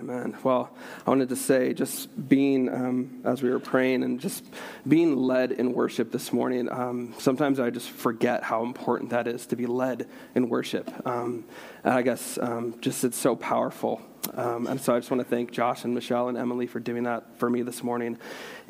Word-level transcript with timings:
Amen. 0.00 0.36
Well, 0.42 0.70
I 1.06 1.10
wanted 1.10 1.28
to 1.28 1.36
say, 1.36 1.72
just 1.72 2.28
being, 2.28 2.68
um, 2.68 3.20
as 3.24 3.44
we 3.44 3.50
were 3.50 3.60
praying 3.60 4.02
and 4.02 4.18
just 4.18 4.44
being 4.88 5.16
led 5.16 5.52
in 5.52 5.72
worship 5.72 6.10
this 6.10 6.32
morning, 6.32 6.68
um, 6.68 7.14
sometimes 7.18 7.60
I 7.60 7.70
just 7.70 7.90
forget 7.90 8.42
how 8.42 8.64
important 8.64 9.10
that 9.10 9.28
is 9.28 9.46
to 9.46 9.56
be 9.56 9.66
led 9.66 10.08
in 10.34 10.48
worship. 10.48 10.90
Um, 11.06 11.44
I 11.84 12.02
guess 12.02 12.38
um, 12.38 12.74
just 12.80 13.04
it's 13.04 13.16
so 13.16 13.36
powerful. 13.36 14.02
Um, 14.32 14.66
and 14.66 14.80
so 14.80 14.94
I 14.94 14.98
just 14.98 15.10
want 15.10 15.22
to 15.22 15.28
thank 15.28 15.50
Josh 15.50 15.84
and 15.84 15.94
Michelle 15.94 16.28
and 16.28 16.38
Emily 16.38 16.66
for 16.66 16.80
doing 16.80 17.04
that 17.04 17.38
for 17.38 17.50
me 17.50 17.62
this 17.62 17.82
morning. 17.82 18.18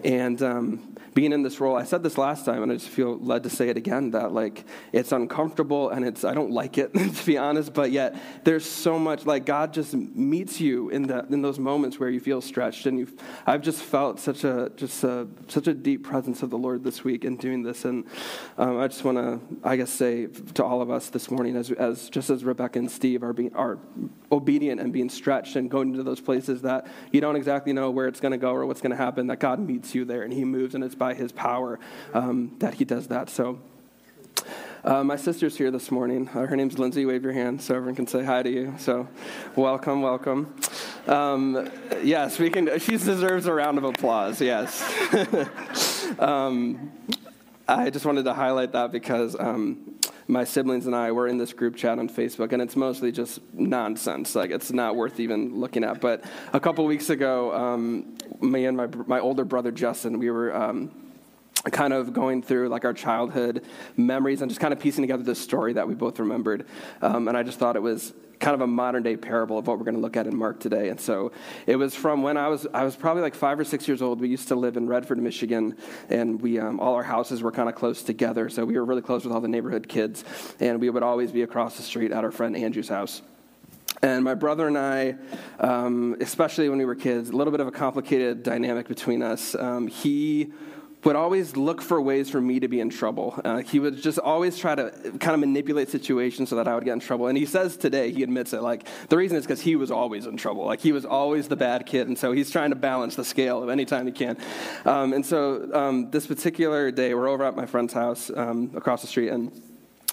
And 0.02 0.42
um, 0.42 0.96
being 1.14 1.32
in 1.32 1.42
this 1.42 1.60
role, 1.60 1.76
I 1.76 1.84
said 1.84 2.02
this 2.02 2.18
last 2.18 2.44
time, 2.44 2.62
and 2.62 2.72
I 2.72 2.74
just 2.74 2.88
feel 2.88 3.16
led 3.18 3.44
to 3.44 3.50
say 3.50 3.68
it 3.68 3.76
again 3.76 4.10
that 4.10 4.32
like 4.32 4.64
it's 4.92 5.12
uncomfortable 5.12 5.90
and 5.90 6.04
it's 6.04 6.24
I 6.24 6.34
don't 6.34 6.50
like 6.50 6.78
it 6.78 6.92
to 7.16 7.26
be 7.26 7.38
honest, 7.38 7.72
but 7.72 7.92
yet 7.92 8.16
there's 8.42 8.64
so 8.64 8.98
much 8.98 9.24
like 9.24 9.46
God 9.46 9.72
just 9.72 9.94
meets 9.94 10.60
you 10.60 10.90
in 10.90 11.04
that 11.04 11.30
in 11.30 11.42
those 11.42 11.58
moments 11.58 12.00
where 12.00 12.10
you 12.10 12.18
feel 12.18 12.40
stretched, 12.40 12.86
and 12.86 12.98
you 12.98 13.16
I've 13.46 13.62
just 13.62 13.82
felt 13.82 14.18
such 14.18 14.42
a 14.44 14.72
just 14.76 15.04
a, 15.04 15.28
such 15.46 15.68
a 15.68 15.74
deep 15.74 16.02
presence 16.02 16.42
of 16.42 16.50
the 16.50 16.58
Lord 16.58 16.82
this 16.82 17.04
week 17.04 17.24
in 17.24 17.36
doing 17.36 17.62
this, 17.62 17.84
and 17.84 18.04
um, 18.58 18.78
I 18.78 18.88
just 18.88 19.04
want 19.04 19.18
to 19.18 19.40
I 19.62 19.76
guess 19.76 19.90
say 19.90 20.26
to 20.26 20.64
all 20.64 20.82
of 20.82 20.90
us 20.90 21.08
this 21.10 21.30
morning 21.30 21.56
as 21.56 21.70
as 21.70 22.10
just 22.10 22.30
as 22.30 22.44
Rebecca 22.44 22.80
and 22.80 22.90
Steve 22.90 23.22
are 23.22 23.32
being 23.32 23.54
are 23.54 23.78
obedient 24.32 24.80
and 24.80 24.92
being 24.92 25.08
stretched 25.08 25.43
and 25.56 25.70
going 25.70 25.92
to 25.94 26.02
those 26.02 26.20
places 26.20 26.62
that 26.62 26.86
you 27.12 27.20
don't 27.20 27.36
exactly 27.36 27.72
know 27.72 27.90
where 27.90 28.08
it's 28.08 28.20
going 28.20 28.32
to 28.32 28.38
go 28.38 28.52
or 28.52 28.66
what's 28.66 28.80
going 28.80 28.90
to 28.90 28.96
happen, 28.96 29.26
that 29.28 29.40
God 29.40 29.58
meets 29.58 29.94
you 29.94 30.04
there 30.04 30.22
and 30.22 30.32
He 30.32 30.44
moves, 30.44 30.74
and 30.74 30.82
it's 30.82 30.94
by 30.94 31.14
His 31.14 31.32
power 31.32 31.78
um, 32.12 32.56
that 32.58 32.74
He 32.74 32.84
does 32.84 33.08
that. 33.08 33.30
So. 33.30 33.60
Uh, 34.84 35.02
my 35.02 35.16
sister's 35.16 35.56
here 35.56 35.70
this 35.70 35.90
morning. 35.90 36.28
Uh, 36.28 36.46
her 36.46 36.56
name's 36.56 36.78
Lindsay. 36.78 37.06
Wave 37.06 37.22
your 37.22 37.32
hand 37.32 37.62
so 37.62 37.74
everyone 37.74 37.94
can 37.94 38.06
say 38.06 38.22
hi 38.22 38.42
to 38.42 38.50
you. 38.50 38.74
So, 38.76 39.08
welcome, 39.56 40.02
welcome. 40.02 40.54
Um, 41.06 41.70
yes, 42.02 42.38
we 42.38 42.50
can. 42.50 42.78
She 42.78 42.98
deserves 42.98 43.46
a 43.46 43.54
round 43.54 43.78
of 43.78 43.84
applause. 43.84 44.42
Yes. 44.42 44.82
um, 46.18 46.92
I 47.66 47.88
just 47.88 48.04
wanted 48.04 48.26
to 48.26 48.34
highlight 48.34 48.72
that 48.72 48.92
because 48.92 49.34
um, 49.40 49.93
my 50.26 50.44
siblings 50.44 50.86
and 50.86 50.94
I 50.94 51.12
were 51.12 51.28
in 51.28 51.38
this 51.38 51.52
group 51.52 51.76
chat 51.76 51.98
on 51.98 52.08
Facebook, 52.08 52.52
and 52.52 52.62
it's 52.62 52.76
mostly 52.76 53.12
just 53.12 53.40
nonsense. 53.52 54.34
Like 54.34 54.50
it's 54.50 54.72
not 54.72 54.96
worth 54.96 55.20
even 55.20 55.60
looking 55.60 55.84
at. 55.84 56.00
But 56.00 56.24
a 56.52 56.60
couple 56.60 56.84
weeks 56.86 57.10
ago, 57.10 57.54
um, 57.54 58.16
me 58.40 58.66
and 58.66 58.76
my 58.76 58.86
my 59.06 59.20
older 59.20 59.44
brother 59.44 59.70
Justin, 59.70 60.18
we 60.18 60.30
were. 60.30 60.54
Um, 60.54 61.00
kind 61.70 61.94
of 61.94 62.12
going 62.12 62.42
through 62.42 62.68
like 62.68 62.84
our 62.84 62.92
childhood 62.92 63.64
memories 63.96 64.42
and 64.42 64.50
just 64.50 64.60
kind 64.60 64.74
of 64.74 64.78
piecing 64.78 65.02
together 65.02 65.22
this 65.22 65.38
story 65.38 65.72
that 65.72 65.88
we 65.88 65.94
both 65.94 66.18
remembered 66.18 66.66
um, 67.00 67.26
and 67.26 67.38
i 67.38 67.42
just 67.42 67.58
thought 67.58 67.74
it 67.74 67.80
was 67.80 68.12
kind 68.44 68.54
of 68.54 68.60
a 68.60 68.66
modern 68.66 69.02
day 69.02 69.16
parable 69.16 69.56
of 69.56 69.66
what 69.66 69.78
we're 69.78 69.86
going 69.86 69.94
to 69.94 70.02
look 70.02 70.18
at 70.18 70.26
in 70.26 70.36
Mark 70.36 70.60
today. 70.60 70.90
And 70.90 71.00
so 71.00 71.32
it 71.66 71.76
was 71.76 71.94
from 71.94 72.22
when 72.22 72.36
I 72.36 72.48
was 72.48 72.66
I 72.74 72.84
was 72.84 72.94
probably 72.94 73.22
like 73.22 73.34
five 73.34 73.58
or 73.58 73.64
six 73.64 73.88
years 73.88 74.02
old. 74.02 74.20
We 74.20 74.28
used 74.28 74.48
to 74.48 74.54
live 74.54 74.76
in 74.76 74.86
Redford, 74.86 75.16
Michigan, 75.16 75.78
and 76.10 76.42
we 76.42 76.58
um, 76.58 76.78
all 76.78 76.94
our 76.94 77.02
houses 77.02 77.42
were 77.42 77.50
kind 77.50 77.70
of 77.70 77.74
close 77.74 78.02
together. 78.02 78.50
So 78.50 78.66
we 78.66 78.74
were 78.74 78.84
really 78.84 79.00
close 79.00 79.24
with 79.24 79.32
all 79.32 79.40
the 79.40 79.48
neighborhood 79.48 79.88
kids, 79.88 80.24
and 80.60 80.78
we 80.78 80.90
would 80.90 81.02
always 81.02 81.32
be 81.32 81.40
across 81.40 81.78
the 81.78 81.82
street 81.82 82.12
at 82.12 82.22
our 82.22 82.30
friend 82.30 82.54
Andrew's 82.54 82.90
house. 82.90 83.22
And 84.02 84.22
my 84.22 84.34
brother 84.34 84.68
and 84.68 84.76
I, 84.76 85.14
um, 85.58 86.14
especially 86.20 86.68
when 86.68 86.76
we 86.76 86.84
were 86.84 86.96
kids, 86.96 87.30
a 87.30 87.36
little 87.36 87.50
bit 87.50 87.60
of 87.60 87.66
a 87.66 87.72
complicated 87.72 88.42
dynamic 88.42 88.88
between 88.88 89.22
us. 89.22 89.54
Um, 89.54 89.86
he 89.86 90.52
would 91.04 91.16
always 91.16 91.56
look 91.56 91.82
for 91.82 92.00
ways 92.00 92.30
for 92.30 92.40
me 92.40 92.60
to 92.60 92.68
be 92.68 92.80
in 92.80 92.88
trouble. 92.88 93.38
Uh, 93.44 93.58
he 93.58 93.78
would 93.78 94.00
just 94.00 94.18
always 94.18 94.58
try 94.58 94.74
to 94.74 94.90
kind 95.20 95.34
of 95.34 95.40
manipulate 95.40 95.90
situations 95.90 96.48
so 96.48 96.56
that 96.56 96.66
I 96.66 96.74
would 96.74 96.84
get 96.84 96.92
in 96.92 97.00
trouble. 97.00 97.26
And 97.26 97.36
he 97.36 97.46
says 97.46 97.76
today, 97.76 98.10
he 98.10 98.22
admits 98.22 98.52
it, 98.52 98.62
like 98.62 98.86
the 99.08 99.16
reason 99.16 99.36
is 99.36 99.44
because 99.44 99.60
he 99.60 99.76
was 99.76 99.90
always 99.90 100.26
in 100.26 100.36
trouble. 100.36 100.64
Like 100.64 100.80
he 100.80 100.92
was 100.92 101.04
always 101.04 101.48
the 101.48 101.56
bad 101.56 101.86
kid. 101.86 102.08
And 102.08 102.18
so 102.18 102.32
he's 102.32 102.50
trying 102.50 102.70
to 102.70 102.76
balance 102.76 103.16
the 103.16 103.24
scale 103.24 103.62
of 103.62 103.68
any 103.68 103.84
time 103.84 104.06
he 104.06 104.12
can. 104.12 104.36
Um, 104.84 105.12
and 105.12 105.24
so 105.24 105.70
um, 105.74 106.10
this 106.10 106.26
particular 106.26 106.90
day, 106.90 107.14
we're 107.14 107.28
over 107.28 107.44
at 107.44 107.54
my 107.54 107.66
friend's 107.66 107.92
house 107.92 108.30
um, 108.34 108.70
across 108.74 109.02
the 109.02 109.06
street. 109.06 109.28
And 109.28 109.52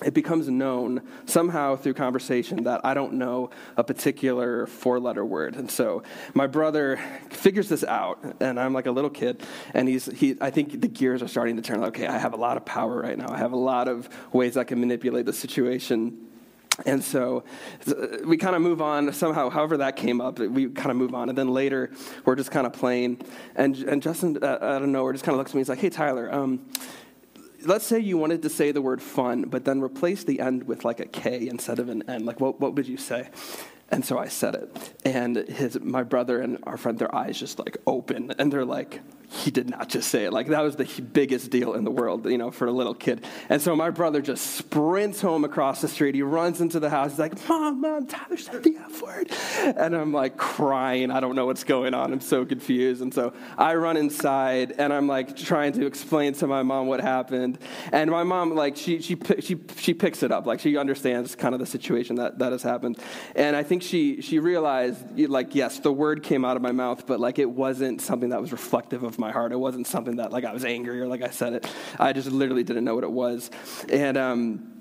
it 0.03 0.13
becomes 0.13 0.50
known 0.50 1.01
somehow 1.25 1.75
through 1.75 1.94
conversation 1.94 2.63
that 2.63 2.81
I 2.84 2.94
don't 2.94 3.13
know 3.13 3.50
a 3.78 3.84
particular 3.84 4.66
four 4.66 5.00
letter 5.00 5.23
word. 5.23 5.56
And 5.56 5.69
so 5.69 6.03
my 6.34 6.47
brother 6.47 7.00
figures 7.29 7.69
this 7.69 7.84
out, 7.84 8.23
and 8.40 8.59
I'm 8.59 8.73
like 8.73 8.88
a 8.88 8.91
little 8.91 9.09
kid, 9.09 9.44
and 9.73 9.88
he's, 9.88 10.06
he, 10.06 10.38
I 10.41 10.50
think 10.50 10.81
the 10.81 10.88
gears 10.88 11.22
are 11.22 11.28
starting 11.28 11.56
to 11.57 11.61
turn. 11.61 11.84
Okay, 11.85 12.07
I 12.07 12.17
have 12.17 12.34
a 12.34 12.38
lot 12.38 12.57
of 12.57 12.66
power 12.66 13.01
right 13.01 13.17
now, 13.17 13.31
I 13.31 13.38
have 13.38 13.53
a 13.53 13.57
lot 13.57 13.88
of 13.88 14.09
ways 14.34 14.57
I 14.57 14.63
can 14.63 14.79
manipulate 14.79 15.25
the 15.25 15.34
situation. 15.34 16.28
And 16.85 17.03
so 17.03 17.44
we 18.25 18.38
kind 18.38 18.56
of 18.56 18.61
move 18.61 18.81
on 18.81 19.11
somehow, 19.13 19.50
however 19.50 19.78
that 19.78 19.97
came 19.97 20.22
up, 20.22 20.40
we 20.40 20.69
kind 20.69 20.90
of 20.90 20.97
move 20.97 21.13
on. 21.13 21.29
And 21.29 21.38
then 21.38 21.50
later, 21.50 21.91
we're 22.25 22.35
just 22.35 22.50
kind 22.50 22.66
of 22.66 22.73
playing. 22.73 23.22
And, 23.56 23.75
and 23.78 24.01
Justin, 24.01 24.40
uh, 24.41 24.57
I 24.61 24.79
don't 24.79 24.91
know, 24.91 25.11
just 25.11 25.23
kind 25.23 25.35
of 25.35 25.38
looks 25.38 25.51
at 25.51 25.56
me, 25.56 25.59
he's 25.59 25.69
like, 25.69 25.79
hey, 25.79 25.90
Tyler, 25.90 26.34
um, 26.34 26.66
let's 27.66 27.85
say 27.85 27.99
you 27.99 28.17
wanted 28.17 28.41
to 28.44 28.49
say 28.49 28.72
the 28.72 28.81
word 28.81 29.01
fun, 29.01 29.44
but 29.44 29.66
then 29.66 29.81
replace 29.81 30.23
the 30.23 30.39
end 30.39 30.67
with 30.67 30.85
like 30.85 30.99
a 30.99 31.05
K 31.05 31.47
instead 31.47 31.79
of 31.79 31.89
an 31.89 32.03
N. 32.07 32.25
Like, 32.25 32.39
what, 32.39 32.59
what 32.59 32.75
would 32.75 32.88
you 32.88 32.97
say? 32.97 33.29
And 33.91 34.06
so 34.06 34.18
I 34.18 34.29
said 34.29 34.56
it. 34.56 34.94
And 35.03 35.35
his, 35.35 35.79
my 35.79 36.03
brother 36.03 36.41
and 36.41 36.59
our 36.63 36.78
friend, 36.78 36.97
their 36.97 37.13
eyes 37.13 37.38
just 37.38 37.59
like 37.59 37.78
open. 37.85 38.34
And 38.40 38.52
they're 38.52 38.66
like, 38.66 39.02
he 39.31 39.50
did 39.50 39.69
not 39.69 39.88
just 39.88 40.09
say 40.09 40.25
it. 40.25 40.34
Like 40.34 40.47
that 40.47 40.62
was 40.62 40.75
the 40.75 40.85
biggest 41.02 41.52
deal 41.52 41.74
in 41.74 41.85
the 41.85 41.91
world, 41.91 42.29
you 42.29 42.38
know, 42.38 42.52
for 42.52 42.68
a 42.68 42.72
little 42.72 42.94
kid. 42.94 43.25
And 43.47 43.62
so 43.62 43.75
my 43.78 43.90
brother 43.90 44.22
just 44.22 44.46
sprints 44.56 45.22
home 45.22 45.46
across 45.46 45.79
the 45.79 45.88
street. 45.88 46.16
He 46.16 46.22
runs 46.22 46.59
into 46.59 46.81
the 46.81 46.90
house. 46.90 47.12
He's 47.12 47.19
like, 47.19 47.47
Mom, 47.47 47.79
Mom, 47.79 48.07
Tyler 48.07 48.35
said 48.35 48.62
the 48.62 48.75
F 48.75 49.02
word. 49.02 49.31
And 49.78 49.96
I'm 49.96 50.12
like 50.12 50.35
crying. 50.35 51.12
I 51.12 51.22
don't 51.22 51.35
know 51.35 51.46
what's 51.46 51.63
going 51.63 51.94
on. 51.94 52.12
I'm 52.12 52.19
so 52.19 52.46
confused. 52.46 53.02
And 53.02 53.13
so 53.13 53.34
I 53.58 53.75
run 53.75 53.96
inside 53.96 54.73
and 54.78 54.91
I'm 54.91 55.08
like 55.08 55.38
trying 55.38 55.72
to 55.73 55.85
explain 55.85 56.34
to 56.34 56.47
my 56.47 56.62
mom 56.62 56.88
what 56.88 57.00
happened. 57.00 57.58
And 57.94 58.12
my 58.12 58.23
mom, 58.23 58.53
like, 58.53 58.75
she, 58.75 59.02
she, 59.02 59.18
she, 59.40 59.58
she 59.78 59.94
picks 59.94 60.23
it 60.23 60.31
up. 60.34 60.46
Like 60.46 60.59
she 60.59 60.75
understands 60.75 61.35
kind 61.35 61.53
of 61.53 61.62
the 61.62 61.66
situation 61.66 62.18
that, 62.18 62.40
that 62.40 62.52
has 62.52 62.63
happened. 62.63 63.00
And 63.34 63.56
I 63.56 63.63
think 63.63 63.80
she, 63.83 64.21
she 64.21 64.39
realized, 64.39 65.19
like, 65.19 65.55
yes, 65.55 65.79
the 65.79 65.91
word 65.91 66.23
came 66.23 66.45
out 66.45 66.55
of 66.55 66.61
my 66.61 66.71
mouth, 66.71 67.05
but 67.05 67.19
like 67.19 67.39
it 67.39 67.49
wasn't 67.49 68.01
something 68.01 68.29
that 68.29 68.41
was 68.41 68.51
reflective 68.51 69.03
of 69.03 69.19
my 69.19 69.31
heart. 69.31 69.51
It 69.51 69.57
wasn't 69.57 69.87
something 69.87 70.17
that 70.17 70.31
like 70.31 70.45
I 70.45 70.53
was 70.53 70.65
angry 70.65 71.01
or 71.01 71.07
like 71.07 71.21
I 71.21 71.29
said 71.29 71.53
it. 71.53 71.67
I 71.99 72.13
just 72.13 72.31
literally 72.31 72.63
didn't 72.63 72.83
know 72.83 72.95
what 72.95 73.03
it 73.03 73.11
was. 73.11 73.49
And 73.89 74.17
um, 74.17 74.80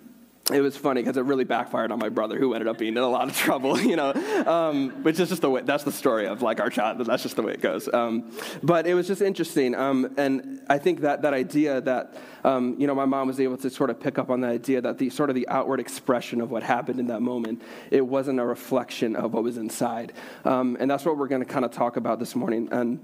it 0.52 0.60
was 0.60 0.76
funny 0.76 1.02
because 1.02 1.16
it 1.16 1.24
really 1.24 1.44
backfired 1.44 1.92
on 1.92 1.98
my 1.98 2.08
brother, 2.08 2.38
who 2.38 2.54
ended 2.54 2.68
up 2.68 2.78
being 2.78 2.96
in 2.96 3.02
a 3.02 3.08
lot 3.08 3.28
of 3.28 3.36
trouble, 3.44 3.80
you 3.80 3.96
know, 3.96 4.12
um, 4.46 4.90
which 5.02 5.18
is 5.18 5.28
just 5.28 5.42
the 5.42 5.50
way, 5.50 5.62
that's 5.62 5.84
the 5.84 5.92
story 5.92 6.26
of 6.26 6.42
like 6.42 6.60
our 6.60 6.70
child, 6.70 7.04
that's 7.04 7.22
just 7.22 7.36
the 7.36 7.42
way 7.42 7.52
it 7.52 7.60
goes. 7.60 7.92
Um, 7.92 8.30
but 8.62 8.86
it 8.86 8.94
was 8.94 9.06
just 9.06 9.22
interesting. 9.22 9.74
Um, 9.74 10.14
and 10.16 10.62
I 10.68 10.78
think 10.78 11.00
that 11.00 11.22
that 11.22 11.34
idea 11.34 11.80
that, 11.82 12.14
um, 12.44 12.76
you 12.78 12.86
know, 12.86 12.94
my 12.94 13.04
mom 13.04 13.28
was 13.28 13.40
able 13.40 13.56
to 13.58 13.70
sort 13.70 13.90
of 13.90 14.00
pick 14.00 14.18
up 14.18 14.30
on 14.30 14.40
the 14.40 14.48
idea 14.48 14.80
that 14.80 14.98
the 14.98 15.10
sort 15.10 15.30
of 15.30 15.36
the 15.36 15.48
outward 15.48 15.80
expression 15.80 16.40
of 16.40 16.50
what 16.50 16.62
happened 16.62 17.00
in 17.00 17.06
that 17.08 17.20
moment, 17.20 17.62
it 17.90 18.06
wasn't 18.06 18.38
a 18.40 18.44
reflection 18.44 19.16
of 19.16 19.32
what 19.32 19.42
was 19.42 19.56
inside. 19.56 20.12
Um, 20.44 20.76
and 20.80 20.90
that's 20.90 21.04
what 21.04 21.16
we're 21.16 21.28
going 21.28 21.42
to 21.42 21.48
kind 21.48 21.64
of 21.64 21.70
talk 21.70 21.96
about 21.96 22.18
this 22.18 22.34
morning. 22.34 22.68
And 22.72 22.98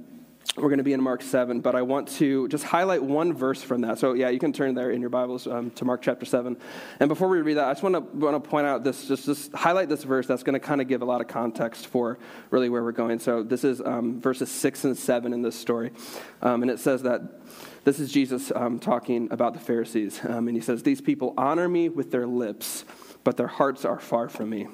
we're 0.54 0.68
going 0.68 0.78
to 0.78 0.84
be 0.84 0.92
in 0.92 1.02
Mark 1.02 1.22
7, 1.22 1.60
but 1.60 1.74
I 1.74 1.82
want 1.82 2.08
to 2.16 2.48
just 2.48 2.64
highlight 2.64 3.02
one 3.02 3.32
verse 3.32 3.62
from 3.62 3.82
that. 3.82 3.98
So, 3.98 4.14
yeah, 4.14 4.30
you 4.30 4.38
can 4.38 4.52
turn 4.52 4.74
there 4.74 4.90
in 4.90 5.00
your 5.00 5.10
Bibles 5.10 5.46
um, 5.46 5.70
to 5.72 5.84
Mark 5.84 6.02
chapter 6.02 6.24
7. 6.24 6.56
And 7.00 7.08
before 7.08 7.28
we 7.28 7.40
read 7.40 7.54
that, 7.54 7.66
I 7.66 7.72
just 7.72 7.82
want 7.82 7.94
to, 7.94 8.00
want 8.16 8.42
to 8.42 8.48
point 8.48 8.66
out 8.66 8.84
this, 8.84 9.06
just, 9.06 9.26
just 9.26 9.52
highlight 9.52 9.88
this 9.88 10.04
verse 10.04 10.26
that's 10.26 10.42
going 10.42 10.54
to 10.54 10.60
kind 10.60 10.80
of 10.80 10.88
give 10.88 11.02
a 11.02 11.04
lot 11.04 11.20
of 11.20 11.28
context 11.28 11.88
for 11.88 12.18
really 12.50 12.68
where 12.68 12.82
we're 12.82 12.92
going. 12.92 13.18
So, 13.18 13.42
this 13.42 13.64
is 13.64 13.80
um, 13.80 14.20
verses 14.20 14.50
6 14.50 14.84
and 14.84 14.96
7 14.96 15.32
in 15.32 15.42
this 15.42 15.56
story. 15.56 15.92
Um, 16.40 16.62
and 16.62 16.70
it 16.70 16.78
says 16.78 17.02
that 17.02 17.22
this 17.84 18.00
is 18.00 18.10
Jesus 18.10 18.50
um, 18.54 18.78
talking 18.78 19.28
about 19.30 19.52
the 19.52 19.60
Pharisees. 19.60 20.20
Um, 20.24 20.48
and 20.48 20.56
he 20.56 20.62
says, 20.62 20.82
These 20.82 21.00
people 21.00 21.34
honor 21.36 21.68
me 21.68 21.88
with 21.88 22.10
their 22.10 22.26
lips, 22.26 22.84
but 23.24 23.36
their 23.36 23.46
hearts 23.46 23.84
are 23.84 23.98
far 24.00 24.28
from 24.28 24.50
me. 24.50 24.68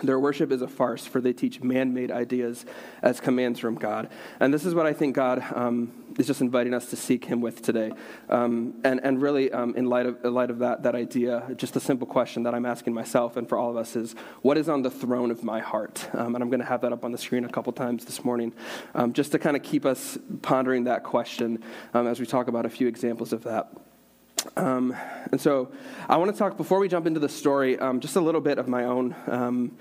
Their 0.00 0.20
worship 0.20 0.52
is 0.52 0.62
a 0.62 0.68
farce, 0.68 1.06
for 1.06 1.20
they 1.20 1.32
teach 1.32 1.60
man 1.60 1.92
made 1.92 2.12
ideas 2.12 2.64
as 3.02 3.18
commands 3.18 3.58
from 3.58 3.74
God. 3.74 4.08
And 4.38 4.54
this 4.54 4.64
is 4.64 4.72
what 4.72 4.86
I 4.86 4.92
think 4.92 5.16
God 5.16 5.44
um, 5.52 5.92
is 6.16 6.26
just 6.28 6.40
inviting 6.40 6.72
us 6.72 6.90
to 6.90 6.96
seek 6.96 7.24
Him 7.24 7.40
with 7.40 7.62
today. 7.62 7.90
Um, 8.28 8.74
and, 8.84 9.00
and 9.02 9.20
really, 9.20 9.50
um, 9.50 9.74
in, 9.74 9.86
light 9.86 10.06
of, 10.06 10.24
in 10.24 10.32
light 10.32 10.50
of 10.50 10.60
that, 10.60 10.84
that 10.84 10.94
idea, 10.94 11.52
just 11.56 11.74
a 11.74 11.80
simple 11.80 12.06
question 12.06 12.44
that 12.44 12.54
I'm 12.54 12.64
asking 12.64 12.94
myself 12.94 13.36
and 13.36 13.48
for 13.48 13.58
all 13.58 13.70
of 13.70 13.76
us 13.76 13.96
is 13.96 14.14
what 14.42 14.56
is 14.56 14.68
on 14.68 14.82
the 14.82 14.90
throne 14.90 15.32
of 15.32 15.42
my 15.42 15.58
heart? 15.58 16.08
Um, 16.12 16.36
and 16.36 16.44
I'm 16.44 16.50
going 16.50 16.60
to 16.60 16.66
have 16.66 16.82
that 16.82 16.92
up 16.92 17.04
on 17.04 17.10
the 17.10 17.18
screen 17.18 17.44
a 17.44 17.48
couple 17.48 17.72
times 17.72 18.04
this 18.04 18.24
morning, 18.24 18.52
um, 18.94 19.12
just 19.12 19.32
to 19.32 19.38
kind 19.40 19.56
of 19.56 19.64
keep 19.64 19.84
us 19.84 20.16
pondering 20.42 20.84
that 20.84 21.02
question 21.02 21.62
um, 21.92 22.06
as 22.06 22.20
we 22.20 22.26
talk 22.26 22.46
about 22.46 22.66
a 22.66 22.70
few 22.70 22.86
examples 22.86 23.32
of 23.32 23.42
that. 23.44 23.72
Um, 24.56 24.94
and 25.30 25.40
so 25.40 25.70
I 26.08 26.16
want 26.16 26.32
to 26.32 26.38
talk, 26.38 26.56
before 26.56 26.78
we 26.78 26.88
jump 26.88 27.06
into 27.06 27.20
the 27.20 27.28
story, 27.28 27.78
um, 27.78 28.00
just 28.00 28.16
a 28.16 28.20
little 28.20 28.40
bit 28.40 28.58
of 28.58 28.68
my 28.68 28.84
own 28.84 29.14
um, 29.26 29.76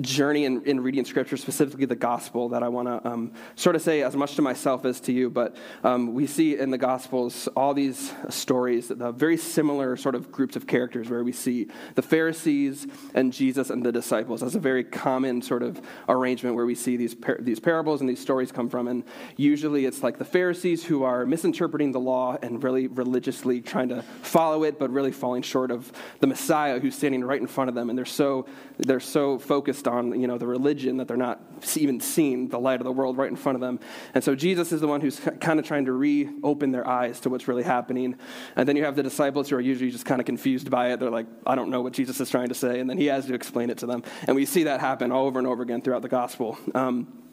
journey 0.00 0.44
in, 0.44 0.64
in 0.64 0.80
reading 0.80 1.04
scripture, 1.04 1.36
specifically 1.36 1.86
the 1.86 1.96
gospel, 1.96 2.48
that 2.50 2.62
I 2.62 2.68
want 2.68 2.88
to 2.88 3.08
um, 3.08 3.32
sort 3.54 3.76
of 3.76 3.82
say 3.82 4.02
as 4.02 4.16
much 4.16 4.34
to 4.36 4.42
myself 4.42 4.84
as 4.84 5.00
to 5.00 5.12
you. 5.12 5.30
But 5.30 5.56
um, 5.84 6.14
we 6.14 6.26
see 6.26 6.58
in 6.58 6.70
the 6.70 6.78
gospels 6.78 7.48
all 7.56 7.72
these 7.72 8.12
stories, 8.28 8.88
the 8.88 9.12
very 9.12 9.36
similar 9.36 9.96
sort 9.96 10.14
of 10.14 10.32
groups 10.32 10.56
of 10.56 10.66
characters, 10.66 11.08
where 11.08 11.22
we 11.22 11.32
see 11.32 11.68
the 11.94 12.02
Pharisees 12.02 12.86
and 13.14 13.32
Jesus 13.32 13.70
and 13.70 13.84
the 13.84 13.92
disciples 13.92 14.42
as 14.42 14.54
a 14.54 14.60
very 14.60 14.84
common 14.84 15.40
sort 15.40 15.62
of 15.62 15.80
arrangement 16.08 16.56
where 16.56 16.66
we 16.66 16.74
see 16.74 16.96
these, 16.96 17.14
par- 17.14 17.38
these 17.40 17.60
parables 17.60 18.00
and 18.00 18.10
these 18.10 18.20
stories 18.20 18.52
come 18.52 18.68
from. 18.68 18.88
And 18.88 19.04
usually 19.36 19.86
it's 19.86 20.02
like 20.02 20.18
the 20.18 20.24
Pharisees 20.24 20.84
who 20.84 21.04
are 21.04 21.24
misinterpreting 21.24 21.92
the 21.92 22.00
law 22.00 22.36
and 22.42 22.62
really 22.62 22.86
religiously 22.88 23.60
trying 23.60 23.88
to 23.90 24.02
follow 24.22 24.64
it, 24.64 24.78
but 24.78 24.90
really 24.90 25.12
falling 25.12 25.42
short 25.42 25.70
of 25.70 25.92
the 26.20 26.26
Messiah 26.26 26.80
who's 26.80 26.96
standing 26.96 27.24
right 27.24 27.40
in 27.40 27.46
front 27.46 27.68
of 27.68 27.74
them. 27.74 27.88
And 27.88 27.96
they're 27.96 28.04
so, 28.04 28.46
they're 28.78 29.00
so 29.00 29.38
focused 29.38 29.75
on 29.84 30.20
you 30.20 30.26
know, 30.26 30.38
the 30.38 30.46
religion 30.46 30.96
that 30.98 31.08
they're 31.08 31.16
not 31.16 31.40
even 31.76 32.00
seeing 32.00 32.48
the 32.48 32.58
light 32.58 32.80
of 32.80 32.84
the 32.84 32.92
world 32.92 33.16
right 33.16 33.28
in 33.28 33.36
front 33.36 33.56
of 33.56 33.60
them. 33.60 33.80
And 34.14 34.22
so 34.22 34.34
Jesus 34.34 34.72
is 34.72 34.80
the 34.80 34.86
one 34.86 35.00
who's 35.00 35.20
kind 35.40 35.58
of 35.58 35.66
trying 35.66 35.86
to 35.86 35.92
reopen 35.92 36.70
their 36.72 36.86
eyes 36.86 37.20
to 37.20 37.30
what's 37.30 37.48
really 37.48 37.62
happening. 37.62 38.16
And 38.54 38.68
then 38.68 38.76
you 38.76 38.84
have 38.84 38.96
the 38.96 39.02
disciples 39.02 39.48
who 39.48 39.56
are 39.56 39.60
usually 39.60 39.90
just 39.90 40.06
kind 40.06 40.20
of 40.20 40.26
confused 40.26 40.70
by 40.70 40.92
it. 40.92 41.00
They're 41.00 41.10
like, 41.10 41.26
I 41.46 41.54
don't 41.54 41.70
know 41.70 41.82
what 41.82 41.92
Jesus 41.92 42.20
is 42.20 42.30
trying 42.30 42.48
to 42.48 42.54
say. 42.54 42.80
And 42.80 42.88
then 42.88 42.98
he 42.98 43.06
has 43.06 43.26
to 43.26 43.34
explain 43.34 43.70
it 43.70 43.78
to 43.78 43.86
them. 43.86 44.02
And 44.26 44.36
we 44.36 44.46
see 44.46 44.64
that 44.64 44.80
happen 44.80 45.12
all 45.12 45.26
over 45.26 45.38
and 45.38 45.48
over 45.48 45.62
again 45.62 45.82
throughout 45.82 46.02
the 46.02 46.08
gospel. 46.08 46.58
Um, 46.74 47.25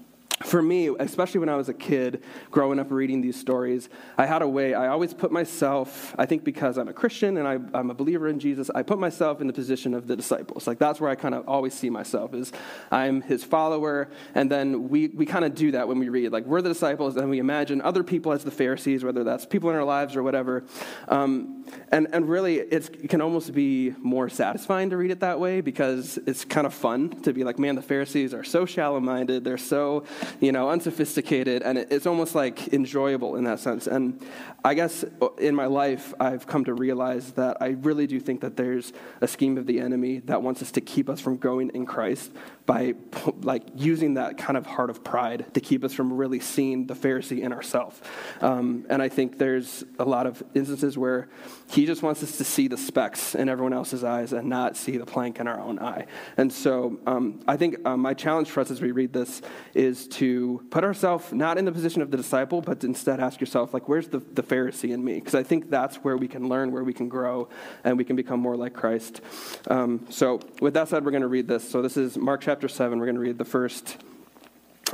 for 0.44 0.62
me, 0.62 0.90
especially 1.00 1.40
when 1.40 1.50
I 1.50 1.56
was 1.56 1.70
a 1.70 1.74
kid 1.74 2.24
growing 2.52 2.80
up 2.80 2.92
reading 2.92 3.22
these 3.22 3.40
stories, 3.40 3.90
I 4.18 4.26
had 4.26 4.42
a 4.42 4.48
way, 4.48 4.74
I 4.74 4.88
always 4.88 5.14
put 5.14 5.32
myself, 5.32 6.14
I 6.18 6.26
think 6.26 6.44
because 6.44 6.78
I'm 6.78 6.88
a 6.88 6.94
Christian 6.94 7.38
and 7.38 7.48
I, 7.48 7.80
am 7.80 7.90
a 7.90 7.94
believer 7.94 8.28
in 8.28 8.40
Jesus, 8.40 8.70
I 8.74 8.84
put 8.84 9.00
myself 9.00 9.42
in 9.42 9.48
the 9.48 9.54
position 9.54 9.94
of 9.94 10.08
the 10.08 10.16
disciples. 10.16 10.68
Like 10.68 10.80
that's 10.80 11.00
where 11.00 11.10
I 11.10 11.16
kind 11.16 11.34
of 11.36 11.48
always 11.48 11.74
see 11.74 11.90
myself 11.90 12.34
is 12.34 12.52
I'm 12.92 13.22
his 13.22 13.44
follower. 13.44 14.10
And 14.36 14.52
then 14.52 14.90
we, 14.90 15.08
we 15.08 15.26
kind 15.26 15.46
of 15.46 15.56
do 15.56 15.72
that 15.72 15.88
when 15.88 16.00
we 16.00 16.10
read. 16.10 16.32
Like 16.32 16.46
we're 16.46 16.62
the 16.62 16.70
disciples 16.70 17.16
and 17.18 17.30
we 17.30 17.40
imagine 17.40 17.82
other 17.82 18.04
people 18.04 18.32
as 18.32 18.44
the 18.44 18.52
Pharisees, 18.52 19.04
whether 19.04 19.24
that's 19.24 19.46
people 19.46 19.70
in 19.70 19.76
our 19.76 19.84
lives 19.84 20.16
or 20.16 20.24
whatever. 20.24 20.64
Um, 21.08 21.66
and, 21.90 22.08
and 22.12 22.28
really, 22.28 22.58
it 22.58 23.10
can 23.10 23.22
almost 23.22 23.54
be 23.54 23.94
more 24.00 24.30
satisfying 24.30 24.90
to 24.90 24.98
read 24.98 25.12
it 25.12 25.22
that 25.22 25.40
way 25.40 25.62
because 25.62 26.20
it's 26.26 26.44
kind 26.46 26.68
of 26.68 26.74
fun 26.74 27.10
to 27.22 27.34
be 27.34 27.44
like, 27.44 27.60
man, 27.60 27.76
the 27.76 27.82
Pharisees 27.82 28.34
are 28.34 28.44
so 28.44 28.66
shallow 28.66 29.00
minded. 29.00 29.44
They're 29.44 29.58
so 29.58 30.04
you 30.40 30.52
know, 30.52 30.70
unsophisticated, 30.70 31.62
and 31.62 31.78
it's 31.78 32.06
almost 32.06 32.36
like 32.36 32.74
enjoyable 32.74 33.36
in 33.36 33.44
that 33.46 33.60
sense. 33.60 33.88
And 33.88 34.24
I 34.64 34.74
guess 34.74 35.04
uh, 35.22 35.30
in 35.38 35.56
my 35.56 35.66
life, 35.66 36.14
I've 36.20 36.48
come 36.48 36.66
to 36.66 36.74
realize 36.74 37.34
that 37.34 37.58
I 37.62 37.70
really 37.82 38.08
do 38.08 38.20
think 38.20 38.42
that 38.42 38.56
there's 38.56 38.94
a 39.22 39.28
scheme 39.28 39.58
of 39.58 39.68
the 39.68 39.80
enemy 39.80 40.20
that 40.20 40.42
wants 40.42 40.62
us 40.62 40.72
to 40.72 40.82
keep 40.82 41.10
us 41.10 41.20
from 41.20 41.38
growing 41.38 41.70
in 41.74 41.86
Christ 41.86 42.32
by 42.66 42.94
like 43.42 43.64
using 43.76 44.16
that 44.16 44.38
kind 44.38 44.58
of 44.58 44.66
heart 44.66 44.90
of 44.90 45.04
pride 45.04 45.54
to 45.54 45.60
keep 45.60 45.84
us 45.84 45.94
from 45.94 46.14
really 46.14 46.40
seeing 46.40 46.88
the 46.88 46.94
Pharisee 46.94 47.42
in 47.42 47.52
ourselves. 47.52 48.00
Um, 48.42 48.86
and 48.90 49.02
I 49.02 49.10
think 49.10 49.38
there's 49.38 49.84
a 50.00 50.06
lot 50.06 50.28
of 50.28 50.42
instances 50.54 50.98
where 50.98 51.30
he 51.70 51.86
just 51.86 52.04
wants 52.04 52.24
us 52.24 52.38
to 52.38 52.44
see 52.44 52.68
the 52.68 52.78
specks 52.78 53.36
in 53.36 53.50
everyone 53.50 53.74
else's 53.74 54.04
eyes 54.04 54.34
and 54.34 54.48
not 54.48 54.78
see 54.78 54.98
the 54.98 55.06
plank 55.06 55.40
in 55.40 55.48
our 55.48 55.60
own 55.60 55.80
eye. 55.80 56.06
And 56.38 56.52
so 56.52 57.00
um, 57.06 57.42
I 57.48 57.58
think 57.58 57.86
um, 57.86 58.00
my 58.00 58.14
challenge 58.14 58.50
for 58.50 58.62
us 58.62 58.72
as 58.72 58.82
we 58.82 58.92
read 58.92 59.14
this 59.14 59.42
is 59.74 60.08
to 60.18 60.66
put 60.72 60.84
ourselves 60.84 61.32
not 61.32 61.58
in 61.58 61.66
the 61.66 61.72
position 61.72 62.02
of 62.02 62.10
the 62.10 62.18
disciple, 62.18 62.62
but 62.62 62.84
instead 62.84 63.20
ask 63.20 63.40
yourself, 63.40 63.74
like, 63.74 63.88
where's 63.88 64.08
the, 64.08 64.20
the 64.20 64.44
Pharisee 64.44 64.92
in 64.92 65.04
me? 65.04 65.16
Because 65.16 65.36
I 65.36 65.44
think 65.44 65.70
that's 65.70 65.98
where 65.98 66.18
we 66.18 66.28
can 66.28 66.50
learn, 66.50 66.72
where 66.72 66.84
we 66.84 66.94
can 66.94 67.08
grow, 67.08 67.50
and 67.84 67.98
we 67.98 68.04
can 68.04 68.16
become 68.16 68.40
more 68.40 68.56
like 68.56 68.74
Christ. 68.74 69.22
Um, 69.68 70.08
so 70.10 70.40
with 70.60 70.74
that 70.74 70.88
said, 70.88 71.06
we're 71.06 71.12
going 71.12 71.22
to 71.22 71.28
read 71.28 71.48
this. 71.48 71.70
So 71.70 71.82
this 71.82 71.98
is 71.98 72.18
Mark 72.18 72.42
chapter 72.42 72.54
chapter 72.64 72.68
7. 72.68 73.00
We're 73.00 73.08
going 73.08 73.16
to 73.16 73.22
read 73.22 73.38
the 73.38 73.46
first 73.46 73.98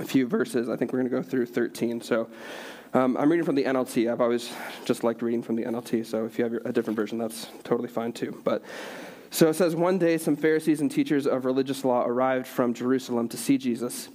few 0.06 0.26
verses. 0.26 0.70
I 0.70 0.76
think 0.76 0.94
we're 0.94 1.00
going 1.00 1.12
to 1.12 1.16
go 1.18 1.22
through 1.22 1.46
13. 1.46 2.00
So 2.02 2.30
um, 2.94 3.16
I'm 3.18 3.30
reading 3.30 3.46
from 3.46 3.56
the 3.56 3.66
NLT. 3.66 4.10
I've 4.10 4.22
always 4.22 4.52
just 4.86 5.04
liked 5.04 5.22
reading 5.22 5.44
from 5.44 5.56
the 5.56 5.64
NLT. 5.66 6.06
So 6.06 6.26
if 6.26 6.40
you 6.40 6.46
have 6.46 6.54
a 6.66 6.72
different 6.72 6.96
version, 6.96 7.18
that's 7.18 7.48
totally 7.64 7.90
fine 7.90 8.14
too. 8.14 8.42
But 8.44 8.64
so 9.30 9.50
it 9.50 9.56
says, 9.56 9.76
One 9.76 10.00
day 10.00 10.18
some 10.18 10.36
Pharisees 10.36 10.80
and 10.80 10.90
teachers 10.90 11.28
of 11.28 11.44
religious 11.44 11.84
law 11.84 12.06
arrived 12.06 12.48
from 12.48 12.74
Jerusalem 12.74 13.28
to 13.28 13.38
see 13.38 13.58
Jesus. 13.58 14.08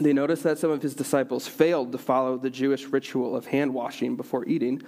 They 0.00 0.12
noticed 0.12 0.44
that 0.44 0.58
some 0.58 0.70
of 0.70 0.82
his 0.82 0.94
disciples 0.94 1.48
failed 1.48 1.92
to 1.92 1.98
follow 1.98 2.38
the 2.38 2.50
Jewish 2.50 2.86
ritual 2.86 3.34
of 3.34 3.46
hand 3.46 3.74
washing 3.74 4.16
before 4.16 4.46
eating. 4.46 4.82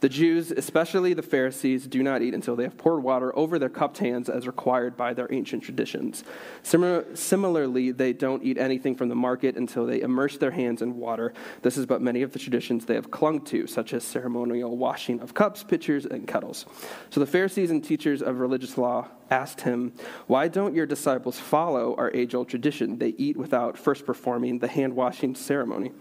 The 0.00 0.08
Jews, 0.08 0.52
especially 0.52 1.14
the 1.14 1.22
Pharisees, 1.22 1.86
do 1.86 2.02
not 2.02 2.22
eat 2.22 2.34
until 2.34 2.54
they 2.54 2.62
have 2.62 2.78
poured 2.78 3.02
water 3.02 3.36
over 3.36 3.58
their 3.58 3.68
cupped 3.68 3.98
hands 3.98 4.28
as 4.28 4.46
required 4.46 4.96
by 4.96 5.14
their 5.14 5.32
ancient 5.32 5.64
traditions. 5.64 6.22
similarly, 6.62 7.90
they 7.90 8.12
don't 8.12 8.44
eat 8.44 8.58
anything 8.58 8.94
from 8.94 9.08
the 9.08 9.14
market 9.14 9.56
until 9.56 9.86
they 9.86 10.00
immerse 10.00 10.36
their 10.38 10.52
hands 10.52 10.80
in 10.80 10.96
water. 10.96 11.32
This 11.62 11.76
is 11.76 11.86
but 11.86 12.00
many 12.00 12.22
of 12.22 12.32
the 12.32 12.38
traditions 12.38 12.86
they 12.86 12.94
have 12.94 13.10
clung 13.10 13.40
to, 13.46 13.66
such 13.66 13.92
as 13.92 14.04
ceremonial 14.04 14.76
washing 14.76 15.20
of 15.20 15.34
cups, 15.34 15.64
pitchers, 15.64 16.06
and 16.06 16.26
kettles. 16.26 16.66
So 17.10 17.20
the 17.20 17.26
Pharisees 17.26 17.70
and 17.70 17.82
teachers 17.82 18.22
of 18.22 18.38
religious 18.38 18.78
law 18.78 19.08
asked 19.32 19.62
him, 19.62 19.94
Why 20.26 20.46
don't 20.46 20.74
your 20.74 20.86
disciples 20.86 21.40
follow 21.40 21.96
our 21.96 22.10
age 22.12 22.34
old 22.34 22.48
tradition? 22.48 22.98
They 22.98 23.14
eat 23.16 23.36
without 23.36 23.78
first 23.78 24.04
performing 24.04 24.58
the 24.58 24.68
hand 24.68 24.94
washing 24.94 25.34
ceremony. 25.34 25.92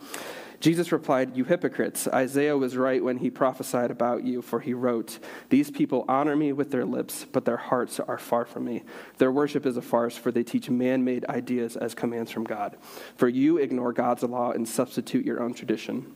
Jesus 0.59 0.91
replied, 0.91 1.35
You 1.35 1.45
hypocrites, 1.45 2.07
Isaiah 2.07 2.55
was 2.57 2.77
right 2.77 3.03
when 3.03 3.17
he 3.17 3.31
prophesied 3.31 3.89
about 3.89 4.23
you, 4.23 4.43
for 4.43 4.59
he 4.59 4.75
wrote, 4.75 5.17
These 5.49 5.71
people 5.71 6.05
honor 6.07 6.35
me 6.35 6.53
with 6.53 6.69
their 6.69 6.85
lips, 6.85 7.25
but 7.31 7.45
their 7.45 7.57
hearts 7.57 7.99
are 7.99 8.19
far 8.19 8.45
from 8.45 8.65
me. 8.65 8.83
Their 9.17 9.31
worship 9.31 9.65
is 9.65 9.77
a 9.77 9.81
farce, 9.81 10.17
for 10.17 10.31
they 10.31 10.43
teach 10.43 10.69
man 10.69 11.03
made 11.03 11.25
ideas 11.25 11.75
as 11.75 11.95
commands 11.95 12.29
from 12.29 12.43
God. 12.43 12.77
For 13.15 13.27
you 13.27 13.57
ignore 13.57 13.93
God's 13.93 14.23
law 14.23 14.51
and 14.51 14.67
substitute 14.67 15.25
your 15.25 15.41
own 15.41 15.55
tradition. 15.55 16.13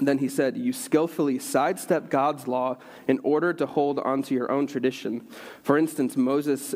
Then 0.00 0.18
he 0.18 0.28
said, 0.28 0.56
You 0.56 0.72
skillfully 0.72 1.38
sidestep 1.38 2.10
God's 2.10 2.48
law 2.48 2.78
in 3.06 3.20
order 3.22 3.52
to 3.54 3.66
hold 3.66 3.98
onto 4.00 4.34
your 4.34 4.50
own 4.50 4.66
tradition. 4.66 5.26
For 5.62 5.78
instance, 5.78 6.16
Moses. 6.16 6.74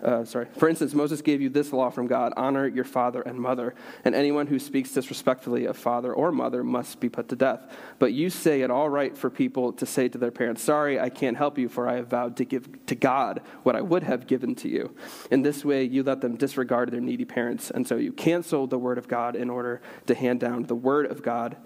Uh, 0.00 0.24
sorry. 0.24 0.46
For 0.56 0.68
instance, 0.68 0.94
Moses 0.94 1.22
gave 1.22 1.40
you 1.40 1.48
this 1.48 1.72
law 1.72 1.90
from 1.90 2.06
God 2.06 2.32
honor 2.36 2.68
your 2.68 2.84
father 2.84 3.20
and 3.20 3.36
mother, 3.36 3.74
and 4.04 4.14
anyone 4.14 4.46
who 4.46 4.60
speaks 4.60 4.92
disrespectfully 4.92 5.64
of 5.64 5.76
father 5.76 6.14
or 6.14 6.30
mother 6.30 6.62
must 6.62 7.00
be 7.00 7.08
put 7.08 7.28
to 7.30 7.34
death. 7.34 7.68
But 7.98 8.12
you 8.12 8.30
say 8.30 8.60
it 8.60 8.70
all 8.70 8.88
right 8.88 9.18
for 9.18 9.28
people 9.28 9.72
to 9.72 9.84
say 9.84 10.08
to 10.08 10.16
their 10.16 10.30
parents, 10.30 10.62
Sorry, 10.62 11.00
I 11.00 11.08
can't 11.08 11.36
help 11.36 11.58
you, 11.58 11.68
for 11.68 11.88
I 11.88 11.96
have 11.96 12.06
vowed 12.06 12.36
to 12.36 12.44
give 12.44 12.86
to 12.86 12.94
God 12.94 13.42
what 13.64 13.74
I 13.74 13.80
would 13.80 14.04
have 14.04 14.28
given 14.28 14.54
to 14.56 14.68
you. 14.68 14.94
In 15.32 15.42
this 15.42 15.64
way, 15.64 15.82
you 15.82 16.04
let 16.04 16.20
them 16.20 16.36
disregard 16.36 16.92
their 16.92 17.00
needy 17.00 17.24
parents, 17.24 17.72
and 17.72 17.84
so 17.84 17.96
you 17.96 18.12
cancel 18.12 18.68
the 18.68 18.78
word 18.78 18.98
of 18.98 19.08
God 19.08 19.34
in 19.34 19.50
order 19.50 19.80
to 20.06 20.14
hand 20.14 20.38
down 20.38 20.62
the 20.62 20.76
word 20.76 21.06
of 21.06 21.24
God 21.24 21.56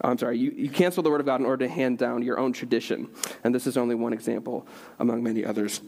I'm 0.00 0.18
sorry, 0.18 0.38
you, 0.38 0.52
you 0.56 0.70
cancel 0.70 1.02
the 1.02 1.10
word 1.10 1.20
of 1.20 1.26
God 1.26 1.40
in 1.40 1.46
order 1.46 1.66
to 1.66 1.72
hand 1.72 1.98
down 1.98 2.22
your 2.22 2.38
own 2.38 2.52
tradition. 2.52 3.08
And 3.44 3.54
this 3.54 3.66
is 3.66 3.76
only 3.76 3.94
one 3.94 4.12
example 4.12 4.66
among 4.98 5.22
many 5.22 5.44
others. 5.44 5.80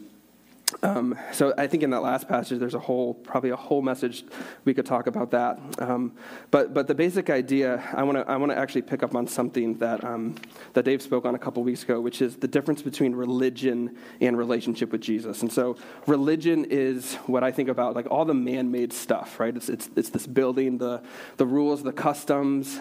Um, 0.83 1.17
so 1.33 1.53
I 1.57 1.67
think 1.67 1.83
in 1.83 1.89
that 1.89 2.01
last 2.01 2.27
passage, 2.27 2.59
there's 2.59 2.73
a 2.73 2.79
whole, 2.79 3.13
probably 3.13 3.49
a 3.49 3.55
whole 3.55 3.81
message 3.81 4.23
we 4.63 4.73
could 4.73 4.85
talk 4.85 5.07
about 5.07 5.31
that. 5.31 5.59
Um, 5.79 6.13
but 6.49 6.73
but 6.73 6.87
the 6.87 6.95
basic 6.95 7.29
idea, 7.29 7.83
I 7.93 8.03
want 8.03 8.17
to 8.17 8.29
I 8.29 8.37
want 8.37 8.51
to 8.51 8.57
actually 8.57 8.83
pick 8.83 9.03
up 9.03 9.15
on 9.15 9.27
something 9.27 9.77
that 9.79 10.03
um, 10.03 10.35
that 10.73 10.85
Dave 10.85 11.01
spoke 11.01 11.25
on 11.25 11.35
a 11.35 11.39
couple 11.39 11.61
weeks 11.63 11.83
ago, 11.83 11.99
which 11.99 12.21
is 12.21 12.37
the 12.37 12.47
difference 12.47 12.81
between 12.81 13.13
religion 13.13 13.97
and 14.21 14.37
relationship 14.37 14.91
with 14.91 15.01
Jesus. 15.01 15.41
And 15.41 15.51
so 15.51 15.75
religion 16.07 16.65
is 16.69 17.15
what 17.27 17.43
I 17.43 17.51
think 17.51 17.69
about, 17.69 17.95
like 17.95 18.09
all 18.09 18.25
the 18.25 18.33
man-made 18.33 18.93
stuff, 18.93 19.39
right? 19.39 19.55
It's 19.55 19.69
it's 19.69 19.89
it's 19.95 20.09
this 20.09 20.25
building, 20.25 20.77
the 20.77 21.01
the 21.37 21.45
rules, 21.45 21.83
the 21.83 21.93
customs. 21.93 22.79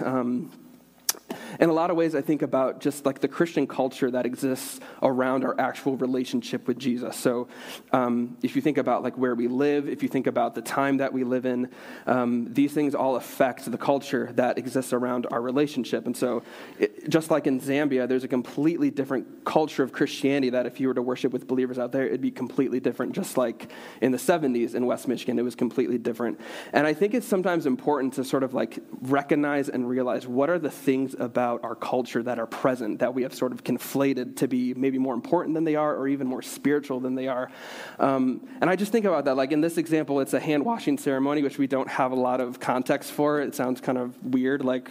In 1.58 1.68
a 1.68 1.72
lot 1.72 1.90
of 1.90 1.96
ways, 1.96 2.14
I 2.14 2.20
think 2.20 2.42
about 2.42 2.80
just 2.80 3.04
like 3.04 3.20
the 3.20 3.28
Christian 3.28 3.66
culture 3.66 4.10
that 4.10 4.26
exists 4.26 4.80
around 5.02 5.44
our 5.44 5.58
actual 5.58 5.96
relationship 5.96 6.68
with 6.68 6.78
Jesus. 6.78 7.16
So, 7.16 7.48
um, 7.92 8.36
if 8.42 8.54
you 8.54 8.62
think 8.62 8.78
about 8.78 9.02
like 9.02 9.16
where 9.18 9.34
we 9.34 9.48
live, 9.48 9.88
if 9.88 10.02
you 10.02 10.08
think 10.08 10.26
about 10.26 10.54
the 10.54 10.62
time 10.62 10.98
that 10.98 11.12
we 11.12 11.24
live 11.24 11.46
in, 11.46 11.68
um, 12.06 12.52
these 12.52 12.72
things 12.72 12.94
all 12.94 13.16
affect 13.16 13.70
the 13.70 13.78
culture 13.78 14.30
that 14.34 14.58
exists 14.58 14.92
around 14.92 15.26
our 15.30 15.40
relationship. 15.40 16.06
And 16.06 16.16
so, 16.16 16.42
it, 16.78 17.08
just 17.08 17.30
like 17.30 17.46
in 17.46 17.60
Zambia, 17.60 18.06
there's 18.06 18.24
a 18.24 18.28
completely 18.28 18.90
different 18.90 19.44
culture 19.44 19.82
of 19.82 19.92
Christianity 19.92 20.50
that 20.50 20.66
if 20.66 20.78
you 20.78 20.88
were 20.88 20.94
to 20.94 21.02
worship 21.02 21.32
with 21.32 21.46
believers 21.46 21.78
out 21.78 21.92
there, 21.92 22.06
it'd 22.06 22.20
be 22.20 22.30
completely 22.30 22.80
different. 22.80 23.12
Just 23.12 23.36
like 23.36 23.70
in 24.00 24.12
the 24.12 24.18
70s 24.18 24.74
in 24.74 24.86
West 24.86 25.08
Michigan, 25.08 25.38
it 25.38 25.42
was 25.42 25.54
completely 25.54 25.98
different. 25.98 26.40
And 26.72 26.86
I 26.86 26.94
think 26.94 27.14
it's 27.14 27.26
sometimes 27.26 27.66
important 27.66 28.14
to 28.14 28.24
sort 28.24 28.42
of 28.42 28.54
like 28.54 28.78
recognize 29.00 29.68
and 29.68 29.88
realize 29.88 30.26
what 30.26 30.50
are 30.50 30.58
the 30.58 30.70
things 30.70 31.14
about 31.18 31.39
our 31.40 31.74
culture 31.74 32.22
that 32.22 32.38
are 32.38 32.46
present 32.46 32.98
that 33.00 33.14
we 33.14 33.22
have 33.22 33.34
sort 33.34 33.52
of 33.52 33.64
conflated 33.64 34.36
to 34.36 34.48
be 34.48 34.74
maybe 34.74 34.98
more 34.98 35.14
important 35.14 35.54
than 35.54 35.64
they 35.64 35.76
are 35.76 35.96
or 35.96 36.08
even 36.08 36.26
more 36.26 36.42
spiritual 36.42 37.00
than 37.00 37.14
they 37.14 37.28
are. 37.28 37.50
Um, 37.98 38.46
and 38.60 38.68
I 38.70 38.76
just 38.76 38.92
think 38.92 39.04
about 39.04 39.24
that. 39.24 39.36
Like 39.36 39.52
in 39.52 39.60
this 39.60 39.78
example, 39.78 40.20
it's 40.20 40.34
a 40.34 40.40
hand 40.40 40.64
washing 40.64 40.98
ceremony, 40.98 41.42
which 41.42 41.58
we 41.58 41.66
don't 41.66 41.88
have 41.88 42.12
a 42.12 42.16
lot 42.16 42.40
of 42.40 42.60
context 42.60 43.12
for. 43.12 43.40
It 43.40 43.54
sounds 43.54 43.80
kind 43.80 43.98
of 43.98 44.22
weird. 44.24 44.64
Like 44.64 44.90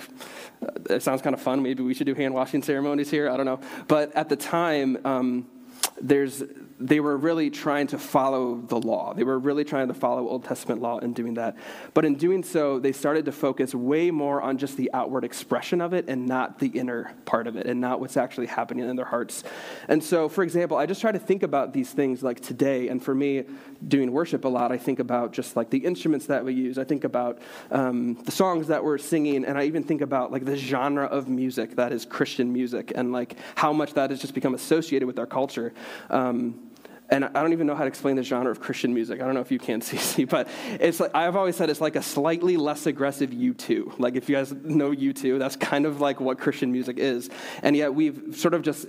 uh, 0.62 0.96
it 0.96 1.04
sounds 1.04 1.22
kind 1.22 1.34
of 1.34 1.42
fun. 1.42 1.62
Maybe 1.62 1.84
we 1.84 1.94
should 1.94 2.08
do 2.08 2.16
hand 2.16 2.34
washing 2.34 2.64
ceremonies 2.64 3.10
here. 3.10 3.30
I 3.30 3.38
don't 3.38 3.46
know. 3.46 3.60
But 3.88 4.16
at 4.16 4.30
the 4.30 4.36
time, 4.36 4.98
um, 5.06 5.48
there's 6.02 6.44
they 6.80 7.02
were 7.02 7.18
really 7.18 7.50
trying 7.50 7.88
to 7.88 7.98
follow 7.98 8.56
the 8.56 8.78
law. 8.78 9.14
They 9.14 9.26
were 9.26 9.38
really 9.38 9.66
trying 9.66 9.90
to 9.90 9.94
follow 9.94 10.30
Old 10.30 10.46
Testament 10.46 10.82
law 10.82 11.00
in 11.00 11.12
doing 11.12 11.34
that. 11.34 11.58
But 11.94 12.06
in 12.06 12.16
doing 12.16 12.42
so, 12.42 12.80
they 12.80 12.94
started 12.94 13.26
to 13.26 13.34
focus 13.34 13.76
way 13.76 14.12
more 14.12 14.42
on 14.42 14.58
just 14.58 14.78
the 14.78 14.90
outward 14.94 15.26
expression 15.26 15.82
of 15.82 15.94
it 15.94 16.08
and 16.08 16.26
not 16.26 16.60
the 16.60 16.68
inner 16.68 17.14
part 17.26 17.48
of 17.48 17.58
it 17.58 17.68
and 17.68 17.82
not 17.82 18.00
what's 18.00 18.16
actually 18.16 18.48
happening 18.48 18.88
in 18.88 18.96
their 18.96 19.06
hearts. 19.06 19.44
And 19.90 20.02
so, 20.02 20.30
for 20.30 20.42
example, 20.42 20.78
I 20.78 20.86
just 20.86 21.02
try 21.02 21.12
to 21.12 21.20
think 21.20 21.44
about 21.44 21.74
these 21.74 21.92
things 21.92 22.24
like 22.24 22.40
today. 22.40 22.88
And 22.88 23.04
for 23.04 23.14
me, 23.14 23.44
doing 23.86 24.14
worship 24.14 24.46
a 24.46 24.50
lot, 24.50 24.72
I 24.72 24.78
think 24.78 25.00
about 25.00 25.34
just 25.34 25.58
like 25.58 25.70
the 25.70 25.80
instruments 25.80 26.28
that 26.28 26.46
we 26.46 26.54
use. 26.54 26.78
I 26.78 26.86
think 26.86 27.04
about 27.04 27.40
um, 27.72 28.16
the 28.24 28.32
songs 28.32 28.68
that 28.68 28.82
we're 28.82 28.98
singing. 29.00 29.44
And 29.44 29.58
I 29.58 29.66
even 29.66 29.84
think 29.84 30.00
about 30.00 30.32
like 30.32 30.46
the 30.46 30.56
genre 30.56 31.08
of 31.08 31.28
music 31.28 31.76
that 31.76 31.92
is 31.92 32.06
Christian 32.06 32.54
music 32.54 32.94
and 32.96 33.12
like 33.12 33.36
how 33.56 33.74
much 33.74 33.96
that 33.96 34.12
has 34.12 34.22
just 34.22 34.34
become 34.34 34.54
associated 34.54 35.08
with 35.08 35.20
our 35.20 35.28
culture. 35.28 35.74
Um, 36.10 36.69
and 37.12 37.26
I 37.26 37.42
don't 37.42 37.54
even 37.54 37.66
know 37.66 37.76
how 37.76 37.84
to 37.84 37.88
explain 37.88 38.16
the 38.16 38.24
genre 38.24 38.52
of 38.52 38.60
Christian 38.60 38.94
music. 38.94 39.22
I 39.22 39.26
don't 39.26 39.34
know 39.34 39.42
if 39.42 39.52
you 39.52 39.60
can 39.60 39.82
see, 39.82 40.26
but 40.26 40.48
it's 40.80 41.00
like 41.00 41.16
I've 41.16 41.36
always 41.36 41.56
said 41.56 41.70
it's 41.70 41.82
like 41.82 41.96
a 41.96 42.04
slightly 42.04 42.58
less 42.58 42.86
aggressive 42.86 43.32
U2. 43.32 44.00
Like 44.00 44.16
if 44.16 44.30
you 44.30 44.36
guys 44.36 44.52
know 44.52 44.92
U2, 44.92 45.40
that's 45.40 45.56
kind 45.56 45.86
of 45.86 46.02
like 46.02 46.20
what 46.20 46.40
Christian 46.40 46.72
music 46.72 46.98
is. 47.00 47.30
And 47.64 47.76
yet 47.76 47.94
we've 47.94 48.36
sort 48.36 48.54
of 48.54 48.62
just 48.62 48.86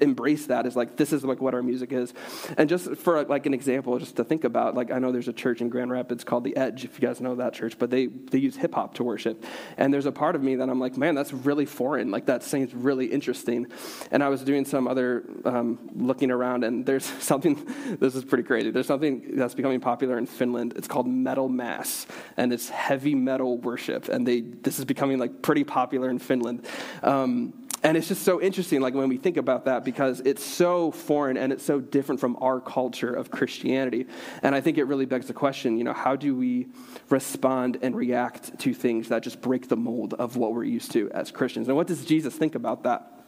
embraced 0.00 0.48
that 0.48 0.66
as 0.66 0.76
like 0.76 0.96
this 0.96 1.12
is 1.12 1.24
like 1.24 1.40
what 1.40 1.54
our 1.54 1.62
music 1.62 1.92
is. 1.92 2.14
And 2.56 2.68
just 2.68 2.94
for 2.96 3.24
like 3.24 3.46
an 3.46 3.54
example, 3.54 3.98
just 3.98 4.16
to 4.16 4.24
think 4.24 4.44
about, 4.44 4.74
like 4.74 4.90
I 4.90 4.98
know 4.98 5.10
there's 5.10 5.28
a 5.28 5.32
church 5.32 5.60
in 5.60 5.68
Grand 5.68 5.90
Rapids 5.90 6.22
called 6.22 6.44
the 6.44 6.56
Edge. 6.56 6.84
If 6.84 7.00
you 7.00 7.06
guys 7.06 7.20
know 7.20 7.34
that 7.36 7.54
church, 7.54 7.78
but 7.78 7.90
they 7.90 8.06
they 8.06 8.38
use 8.38 8.56
hip 8.56 8.74
hop 8.74 8.94
to 8.94 9.04
worship. 9.04 9.44
And 9.76 9.92
there's 9.92 10.06
a 10.06 10.12
part 10.12 10.36
of 10.36 10.42
me 10.42 10.56
that 10.56 10.68
I'm 10.68 10.80
like, 10.80 10.96
man, 10.96 11.14
that's 11.14 11.32
really 11.32 11.66
foreign. 11.66 12.10
Like 12.10 12.26
that 12.26 12.44
seems 12.44 12.72
really 12.72 13.06
interesting. 13.06 13.66
And 14.10 14.22
I 14.22 14.28
was 14.28 14.42
doing 14.42 14.64
some 14.64 14.86
other 14.86 15.24
um, 15.44 15.90
looking 15.94 16.30
around, 16.30 16.62
and 16.62 16.86
there's 16.86 17.04
something 17.20 17.63
this 18.00 18.14
is 18.14 18.24
pretty 18.24 18.44
crazy. 18.44 18.70
There's 18.70 18.86
something 18.86 19.36
that's 19.36 19.54
becoming 19.54 19.80
popular 19.80 20.18
in 20.18 20.26
Finland. 20.26 20.74
It's 20.76 20.88
called 20.88 21.06
metal 21.06 21.48
mass, 21.48 22.06
and 22.36 22.52
it's 22.52 22.68
heavy 22.68 23.14
metal 23.14 23.58
worship. 23.58 24.08
And 24.08 24.26
they 24.26 24.40
this 24.40 24.78
is 24.78 24.84
becoming 24.84 25.18
like 25.18 25.42
pretty 25.42 25.64
popular 25.64 26.10
in 26.10 26.18
Finland. 26.18 26.66
Um, 27.02 27.64
and 27.84 27.98
it's 27.98 28.08
just 28.08 28.22
so 28.22 28.40
interesting, 28.40 28.80
like 28.80 28.94
when 28.94 29.10
we 29.10 29.18
think 29.18 29.36
about 29.36 29.66
that, 29.66 29.84
because 29.84 30.20
it's 30.20 30.42
so 30.42 30.90
foreign 30.90 31.36
and 31.36 31.52
it's 31.52 31.62
so 31.62 31.80
different 31.80 32.18
from 32.18 32.38
our 32.40 32.58
culture 32.58 33.12
of 33.12 33.30
Christianity. 33.30 34.06
And 34.42 34.54
I 34.54 34.62
think 34.62 34.78
it 34.78 34.84
really 34.84 35.04
begs 35.04 35.26
the 35.26 35.34
question, 35.34 35.76
you 35.76 35.84
know, 35.84 35.92
how 35.92 36.16
do 36.16 36.34
we 36.34 36.68
respond 37.10 37.76
and 37.82 37.94
react 37.94 38.58
to 38.60 38.72
things 38.72 39.08
that 39.10 39.22
just 39.22 39.42
break 39.42 39.68
the 39.68 39.76
mold 39.76 40.14
of 40.14 40.38
what 40.38 40.54
we're 40.54 40.64
used 40.64 40.92
to 40.92 41.10
as 41.10 41.30
Christians? 41.30 41.68
And 41.68 41.76
what 41.76 41.86
does 41.86 42.06
Jesus 42.06 42.34
think 42.34 42.54
about 42.54 42.84
that? 42.84 43.26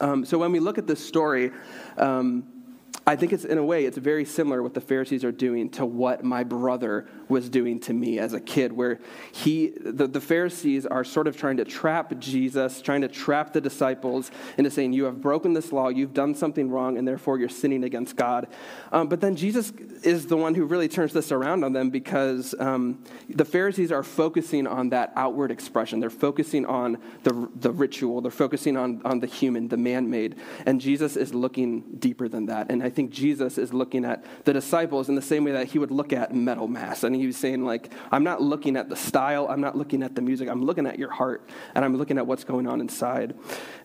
Um, 0.00 0.24
so 0.24 0.38
when 0.38 0.50
we 0.50 0.60
look 0.60 0.78
at 0.78 0.86
this 0.86 1.06
story, 1.06 1.52
um, 1.98 2.59
I 3.06 3.16
think 3.16 3.32
it's 3.32 3.44
in 3.44 3.58
a 3.58 3.64
way 3.64 3.86
it's 3.86 3.98
very 3.98 4.24
similar 4.24 4.62
what 4.62 4.74
the 4.74 4.80
Pharisees 4.80 5.24
are 5.24 5.32
doing 5.32 5.70
to 5.70 5.86
what 5.86 6.22
my 6.22 6.44
brother 6.44 7.08
was 7.28 7.48
doing 7.48 7.80
to 7.80 7.92
me 7.92 8.18
as 8.18 8.32
a 8.32 8.40
kid, 8.40 8.72
where 8.72 8.98
he 9.32 9.72
the, 9.80 10.06
the 10.06 10.20
Pharisees 10.20 10.84
are 10.86 11.04
sort 11.04 11.26
of 11.26 11.36
trying 11.36 11.56
to 11.56 11.64
trap 11.64 12.18
Jesus, 12.18 12.82
trying 12.82 13.00
to 13.00 13.08
trap 13.08 13.52
the 13.52 13.60
disciples 13.60 14.30
into 14.58 14.70
saying, 14.70 14.92
You 14.92 15.04
have 15.04 15.20
broken 15.20 15.54
this 15.54 15.72
law, 15.72 15.88
you've 15.88 16.14
done 16.14 16.34
something 16.34 16.70
wrong, 16.70 16.98
and 16.98 17.06
therefore 17.08 17.38
you're 17.38 17.48
sinning 17.48 17.84
against 17.84 18.16
God. 18.16 18.48
Um, 18.92 19.08
but 19.08 19.20
then 19.20 19.36
Jesus 19.36 19.72
is 20.02 20.26
the 20.26 20.36
one 20.36 20.54
who 20.54 20.64
really 20.64 20.88
turns 20.88 21.12
this 21.12 21.32
around 21.32 21.64
on 21.64 21.72
them 21.72 21.90
because 21.90 22.54
um, 22.58 23.02
the 23.28 23.44
Pharisees 23.44 23.92
are 23.92 24.02
focusing 24.02 24.66
on 24.66 24.90
that 24.90 25.12
outward 25.16 25.50
expression. 25.50 26.00
They're 26.00 26.10
focusing 26.10 26.66
on 26.66 26.98
the, 27.22 27.48
the 27.56 27.70
ritual, 27.70 28.20
they're 28.20 28.30
focusing 28.30 28.76
on, 28.76 29.00
on 29.04 29.20
the 29.20 29.26
human, 29.26 29.68
the 29.68 29.76
man 29.76 30.10
made. 30.10 30.36
And 30.66 30.80
Jesus 30.80 31.16
is 31.16 31.32
looking 31.34 31.96
deeper 31.98 32.28
than 32.28 32.46
that. 32.46 32.70
And 32.70 32.82
I 32.90 32.92
think 32.92 33.12
Jesus 33.12 33.56
is 33.56 33.72
looking 33.72 34.04
at 34.04 34.24
the 34.44 34.52
disciples 34.52 35.08
in 35.08 35.14
the 35.14 35.22
same 35.22 35.44
way 35.44 35.52
that 35.52 35.68
he 35.68 35.78
would 35.78 35.92
look 35.92 36.12
at 36.12 36.34
metal 36.34 36.66
mass. 36.66 37.04
And 37.04 37.14
he 37.14 37.24
was 37.24 37.36
saying, 37.36 37.64
like, 37.64 37.92
I'm 38.10 38.24
not 38.24 38.42
looking 38.42 38.76
at 38.76 38.88
the 38.88 38.96
style, 38.96 39.46
I'm 39.48 39.60
not 39.60 39.78
looking 39.78 40.02
at 40.02 40.16
the 40.16 40.22
music, 40.22 40.48
I'm 40.48 40.64
looking 40.64 40.88
at 40.88 40.98
your 40.98 41.12
heart, 41.12 41.48
and 41.76 41.84
I'm 41.84 41.96
looking 41.96 42.18
at 42.18 42.26
what's 42.26 42.42
going 42.42 42.66
on 42.66 42.80
inside. 42.80 43.36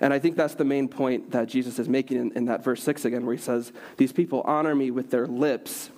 And 0.01 0.11
I 0.11 0.17
think 0.17 0.37
that's 0.37 0.55
the 0.55 0.65
main 0.65 0.87
point 0.87 1.33
that 1.33 1.47
Jesus 1.47 1.77
is 1.77 1.87
making 1.87 2.17
in, 2.17 2.31
in 2.31 2.45
that 2.45 2.63
verse 2.63 2.81
6 2.81 3.05
again, 3.05 3.27
where 3.27 3.35
he 3.35 3.39
says, 3.41 3.71
These 3.97 4.11
people 4.11 4.41
honor 4.41 4.73
me 4.73 4.89
with 4.89 5.11
their 5.11 5.27
lips, 5.27 5.91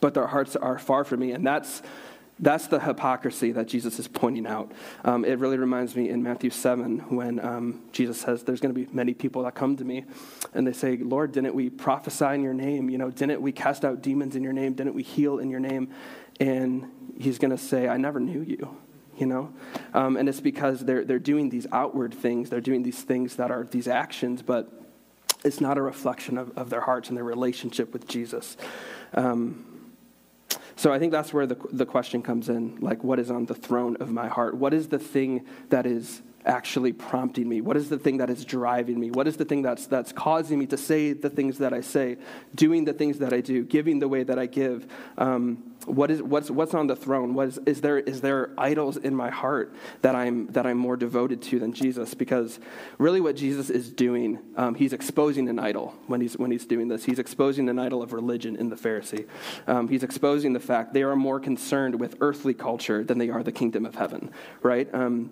but 0.00 0.14
their 0.14 0.26
hearts 0.26 0.56
are 0.56 0.80
far 0.80 1.04
from 1.04 1.20
me. 1.20 1.30
And 1.30 1.46
that's 1.46 1.80
that's 2.38 2.66
the 2.66 2.80
hypocrisy 2.80 3.52
that 3.52 3.66
Jesus 3.66 3.98
is 3.98 4.08
pointing 4.08 4.46
out. 4.46 4.70
Um, 5.04 5.24
it 5.24 5.38
really 5.38 5.56
reminds 5.56 5.96
me 5.96 6.10
in 6.10 6.22
Matthew 6.22 6.50
7 6.50 6.98
when 7.16 7.42
um, 7.42 7.82
Jesus 7.92 8.20
says, 8.20 8.42
There's 8.42 8.60
going 8.60 8.74
to 8.74 8.78
be 8.78 8.86
many 8.92 9.14
people 9.14 9.42
that 9.44 9.54
come 9.54 9.76
to 9.78 9.84
me 9.84 10.04
and 10.52 10.66
they 10.66 10.74
say, 10.74 10.98
Lord, 10.98 11.32
didn't 11.32 11.54
we 11.54 11.70
prophesy 11.70 12.26
in 12.26 12.42
your 12.42 12.52
name? 12.52 12.90
You 12.90 12.98
know, 12.98 13.10
didn't 13.10 13.40
we 13.40 13.52
cast 13.52 13.84
out 13.84 14.02
demons 14.02 14.36
in 14.36 14.42
your 14.42 14.52
name? 14.52 14.74
Didn't 14.74 14.94
we 14.94 15.02
heal 15.02 15.38
in 15.38 15.50
your 15.50 15.60
name? 15.60 15.88
And 16.38 16.90
he's 17.18 17.38
going 17.38 17.52
to 17.52 17.58
say, 17.58 17.88
I 17.88 17.96
never 17.96 18.20
knew 18.20 18.42
you. 18.42 18.76
You 19.16 19.24
know, 19.24 19.54
um, 19.94 20.18
and 20.18 20.28
it's 20.28 20.42
because 20.42 20.84
they're 20.84 21.02
they're 21.02 21.18
doing 21.18 21.48
these 21.48 21.66
outward 21.72 22.12
things. 22.12 22.50
They're 22.50 22.60
doing 22.60 22.82
these 22.82 23.00
things 23.00 23.36
that 23.36 23.50
are 23.50 23.64
these 23.64 23.88
actions, 23.88 24.42
but 24.42 24.70
it's 25.42 25.58
not 25.58 25.78
a 25.78 25.80
reflection 25.80 26.36
of, 26.36 26.50
of 26.58 26.68
their 26.68 26.82
hearts 26.82 27.08
and 27.08 27.16
their 27.16 27.24
relationship 27.24 27.94
with 27.94 28.06
Jesus. 28.06 28.58
Um, 29.14 29.75
so 30.76 30.92
I 30.92 30.98
think 30.98 31.10
that's 31.10 31.32
where 31.32 31.46
the, 31.46 31.56
the 31.72 31.86
question 31.86 32.22
comes 32.22 32.50
in 32.50 32.76
like, 32.80 33.02
what 33.02 33.18
is 33.18 33.30
on 33.30 33.46
the 33.46 33.54
throne 33.54 33.96
of 33.98 34.10
my 34.10 34.28
heart? 34.28 34.54
What 34.56 34.74
is 34.74 34.88
the 34.88 34.98
thing 34.98 35.44
that 35.70 35.86
is 35.86 36.22
actually 36.46 36.92
prompting 36.92 37.48
me? 37.48 37.60
What 37.60 37.76
is 37.76 37.88
the 37.88 37.98
thing 37.98 38.18
that 38.18 38.30
is 38.30 38.44
driving 38.44 38.98
me? 38.98 39.10
What 39.10 39.26
is 39.26 39.36
the 39.36 39.44
thing 39.44 39.62
that's, 39.62 39.86
that's 39.86 40.12
causing 40.12 40.58
me 40.58 40.66
to 40.66 40.76
say 40.76 41.12
the 41.12 41.30
things 41.30 41.58
that 41.58 41.72
I 41.72 41.80
say, 41.80 42.16
doing 42.54 42.84
the 42.84 42.92
things 42.92 43.18
that 43.18 43.32
I 43.32 43.40
do, 43.40 43.64
giving 43.64 43.98
the 43.98 44.08
way 44.08 44.22
that 44.22 44.38
I 44.38 44.46
give? 44.46 44.86
Um, 45.18 45.74
what 45.84 46.10
is, 46.10 46.22
what's, 46.22 46.50
what's 46.50 46.74
on 46.74 46.86
the 46.86 46.96
throne? 46.96 47.34
What 47.34 47.48
is, 47.48 47.58
is, 47.66 47.80
there, 47.80 47.98
is 47.98 48.20
there 48.20 48.50
idols 48.58 48.96
in 48.96 49.14
my 49.14 49.30
heart 49.30 49.74
that 50.02 50.14
I'm, 50.14 50.46
that 50.48 50.66
I'm 50.66 50.78
more 50.78 50.96
devoted 50.96 51.42
to 51.42 51.58
than 51.58 51.72
Jesus? 51.72 52.14
Because 52.14 52.58
really, 52.98 53.20
what 53.20 53.36
Jesus 53.36 53.70
is 53.70 53.90
doing, 53.90 54.38
um, 54.56 54.74
he's 54.74 54.92
exposing 54.92 55.48
an 55.48 55.58
idol 55.58 55.94
when 56.06 56.20
he's, 56.20 56.36
when 56.36 56.50
he's 56.50 56.66
doing 56.66 56.88
this. 56.88 57.04
He's 57.04 57.18
exposing 57.18 57.68
an 57.68 57.78
idol 57.78 58.02
of 58.02 58.12
religion 58.12 58.56
in 58.56 58.68
the 58.68 58.76
Pharisee. 58.76 59.26
Um, 59.66 59.88
he's 59.88 60.02
exposing 60.02 60.52
the 60.54 60.60
fact 60.60 60.92
they 60.92 61.02
are 61.02 61.16
more 61.16 61.38
concerned 61.38 62.00
with 62.00 62.16
earthly 62.20 62.54
culture 62.54 63.04
than 63.04 63.18
they 63.18 63.30
are 63.30 63.42
the 63.42 63.52
kingdom 63.52 63.86
of 63.86 63.94
heaven, 63.94 64.30
right? 64.62 64.92
Um, 64.92 65.30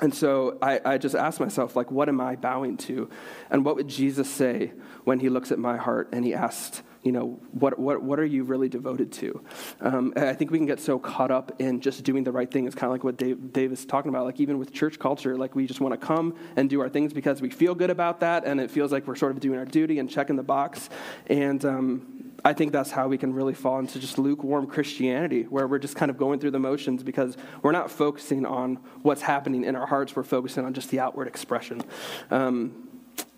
and 0.00 0.14
so 0.14 0.58
I, 0.62 0.80
I, 0.84 0.98
just 0.98 1.14
asked 1.14 1.40
myself, 1.40 1.74
like, 1.74 1.90
what 1.90 2.08
am 2.08 2.20
I 2.20 2.36
bowing 2.36 2.76
to? 2.78 3.10
And 3.50 3.64
what 3.64 3.76
would 3.76 3.88
Jesus 3.88 4.30
say 4.30 4.72
when 5.04 5.20
he 5.20 5.28
looks 5.28 5.50
at 5.50 5.58
my 5.58 5.76
heart 5.76 6.10
and 6.12 6.24
he 6.24 6.34
asks, 6.34 6.82
you 7.02 7.12
know, 7.12 7.40
what, 7.52 7.78
what, 7.78 8.02
what 8.02 8.18
are 8.18 8.24
you 8.24 8.44
really 8.44 8.68
devoted 8.68 9.12
to? 9.12 9.42
Um, 9.80 10.12
I 10.16 10.34
think 10.34 10.50
we 10.50 10.58
can 10.58 10.66
get 10.66 10.80
so 10.80 10.98
caught 10.98 11.30
up 11.30 11.52
in 11.58 11.80
just 11.80 12.02
doing 12.04 12.24
the 12.24 12.32
right 12.32 12.50
thing. 12.50 12.66
It's 12.66 12.74
kind 12.74 12.88
of 12.88 12.92
like 12.92 13.04
what 13.04 13.16
Dave, 13.16 13.52
Dave 13.52 13.72
is 13.72 13.84
talking 13.86 14.08
about. 14.08 14.24
Like, 14.24 14.40
even 14.40 14.58
with 14.58 14.72
church 14.72 14.98
culture, 14.98 15.36
like, 15.36 15.54
we 15.54 15.66
just 15.66 15.80
want 15.80 15.98
to 15.98 16.06
come 16.06 16.36
and 16.56 16.68
do 16.68 16.80
our 16.80 16.88
things 16.88 17.12
because 17.12 17.40
we 17.40 17.50
feel 17.50 17.74
good 17.74 17.90
about 17.90 18.20
that, 18.20 18.44
and 18.44 18.60
it 18.60 18.70
feels 18.70 18.92
like 18.92 19.06
we're 19.06 19.16
sort 19.16 19.32
of 19.32 19.40
doing 19.40 19.58
our 19.58 19.64
duty 19.64 19.98
and 19.98 20.10
checking 20.10 20.36
the 20.36 20.42
box. 20.42 20.90
And, 21.28 21.64
um, 21.64 22.17
I 22.44 22.52
think 22.52 22.72
that's 22.72 22.90
how 22.90 23.08
we 23.08 23.18
can 23.18 23.32
really 23.34 23.54
fall 23.54 23.78
into 23.78 23.98
just 23.98 24.18
lukewarm 24.18 24.66
Christianity, 24.66 25.42
where 25.44 25.66
we're 25.66 25.78
just 25.78 25.96
kind 25.96 26.10
of 26.10 26.16
going 26.16 26.38
through 26.38 26.52
the 26.52 26.60
motions 26.60 27.02
because 27.02 27.36
we're 27.62 27.72
not 27.72 27.90
focusing 27.90 28.46
on 28.46 28.76
what's 29.02 29.22
happening 29.22 29.64
in 29.64 29.74
our 29.74 29.86
hearts. 29.86 30.14
We're 30.14 30.22
focusing 30.22 30.64
on 30.64 30.72
just 30.72 30.90
the 30.90 31.00
outward 31.00 31.26
expression. 31.26 31.82
Um, 32.30 32.88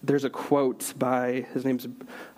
there's 0.03 0.25
a 0.25 0.31
quote 0.31 0.95
by 0.99 1.47
his 1.53 1.65
name's 1.65 1.87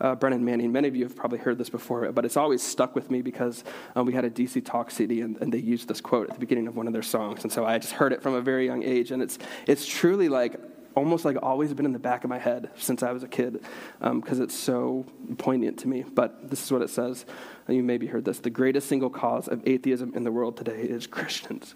uh, 0.01 0.15
Brennan 0.17 0.45
Manning. 0.45 0.73
Many 0.73 0.89
of 0.89 0.97
you 0.97 1.05
have 1.05 1.15
probably 1.15 1.39
heard 1.39 1.59
this 1.59 1.71
before, 1.71 2.11
but 2.13 2.25
it's 2.25 2.37
always 2.37 2.63
stuck 2.63 2.95
with 2.95 3.11
me 3.11 3.23
because 3.23 3.63
um, 3.95 4.07
we 4.07 4.13
had 4.13 4.25
a 4.25 4.31
DC 4.31 4.65
Talk 4.65 4.91
CD 4.91 5.21
and, 5.21 5.37
and, 5.41 5.53
they 5.53 5.59
used 5.59 5.89
this 5.89 6.01
quote 6.01 6.29
at 6.29 6.35
the 6.35 6.41
beginning 6.41 6.67
of 6.67 6.77
one 6.77 6.87
of 6.87 6.93
their 6.93 7.03
songs, 7.03 7.45
and 7.45 7.53
so 7.53 7.65
I 7.65 7.79
just 7.79 7.93
heard 7.93 8.13
it 8.13 8.23
from 8.23 8.35
a 8.35 8.41
very 8.41 8.67
young 8.67 8.83
age, 8.83 9.11
and 9.11 9.23
it's 9.23 9.39
it's 9.67 9.87
truly 9.87 10.29
like 10.29 10.55
almost 10.95 11.25
like 11.25 11.37
always 11.43 11.73
been 11.75 11.87
in 11.87 11.93
the 11.93 11.99
back 11.99 12.25
of 12.25 12.31
my 12.31 12.39
head 12.39 12.71
since 12.77 13.03
I 13.03 13.13
was 13.13 13.23
a 13.23 13.29
kid 13.29 13.65
because 14.01 14.39
um, 14.39 14.43
it's 14.43 14.55
so 14.55 15.07
poignant 15.39 15.79
to 15.81 15.89
me. 15.89 16.03
But 16.03 16.51
this 16.51 16.63
is 16.63 16.73
what 16.73 16.83
it 16.83 16.91
says. 16.91 17.25
You 17.69 17.83
maybe 17.83 18.07
heard 18.07 18.25
this. 18.25 18.39
The 18.39 18.51
greatest 18.51 18.89
single 18.89 19.11
cause 19.11 19.49
of 19.49 19.67
atheism 19.67 20.13
in 20.15 20.25
the 20.25 20.33
world 20.33 20.57
today 20.57 20.83
is 20.83 21.07
Christians 21.07 21.75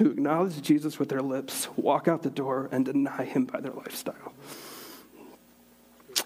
who 0.00 0.10
acknowledge 0.10 0.62
Jesus 0.62 0.98
with 0.98 1.10
their 1.10 1.20
lips, 1.20 1.68
walk 1.76 2.08
out 2.08 2.22
the 2.22 2.30
door, 2.30 2.70
and 2.72 2.86
deny 2.86 3.22
him 3.22 3.44
by 3.44 3.60
their 3.60 3.72
lifestyle. 3.72 4.32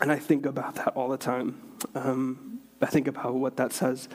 And 0.01 0.13
I 0.13 0.17
think 0.17 0.47
about 0.47 0.77
that 0.77 0.89
all 0.91 1.09
the 1.09 1.17
time. 1.17 1.61
Um, 1.93 2.61
I 2.81 2.87
think 2.87 3.09
about 3.09 3.35
what 3.35 3.57
that 3.57 3.73
says 3.73 4.09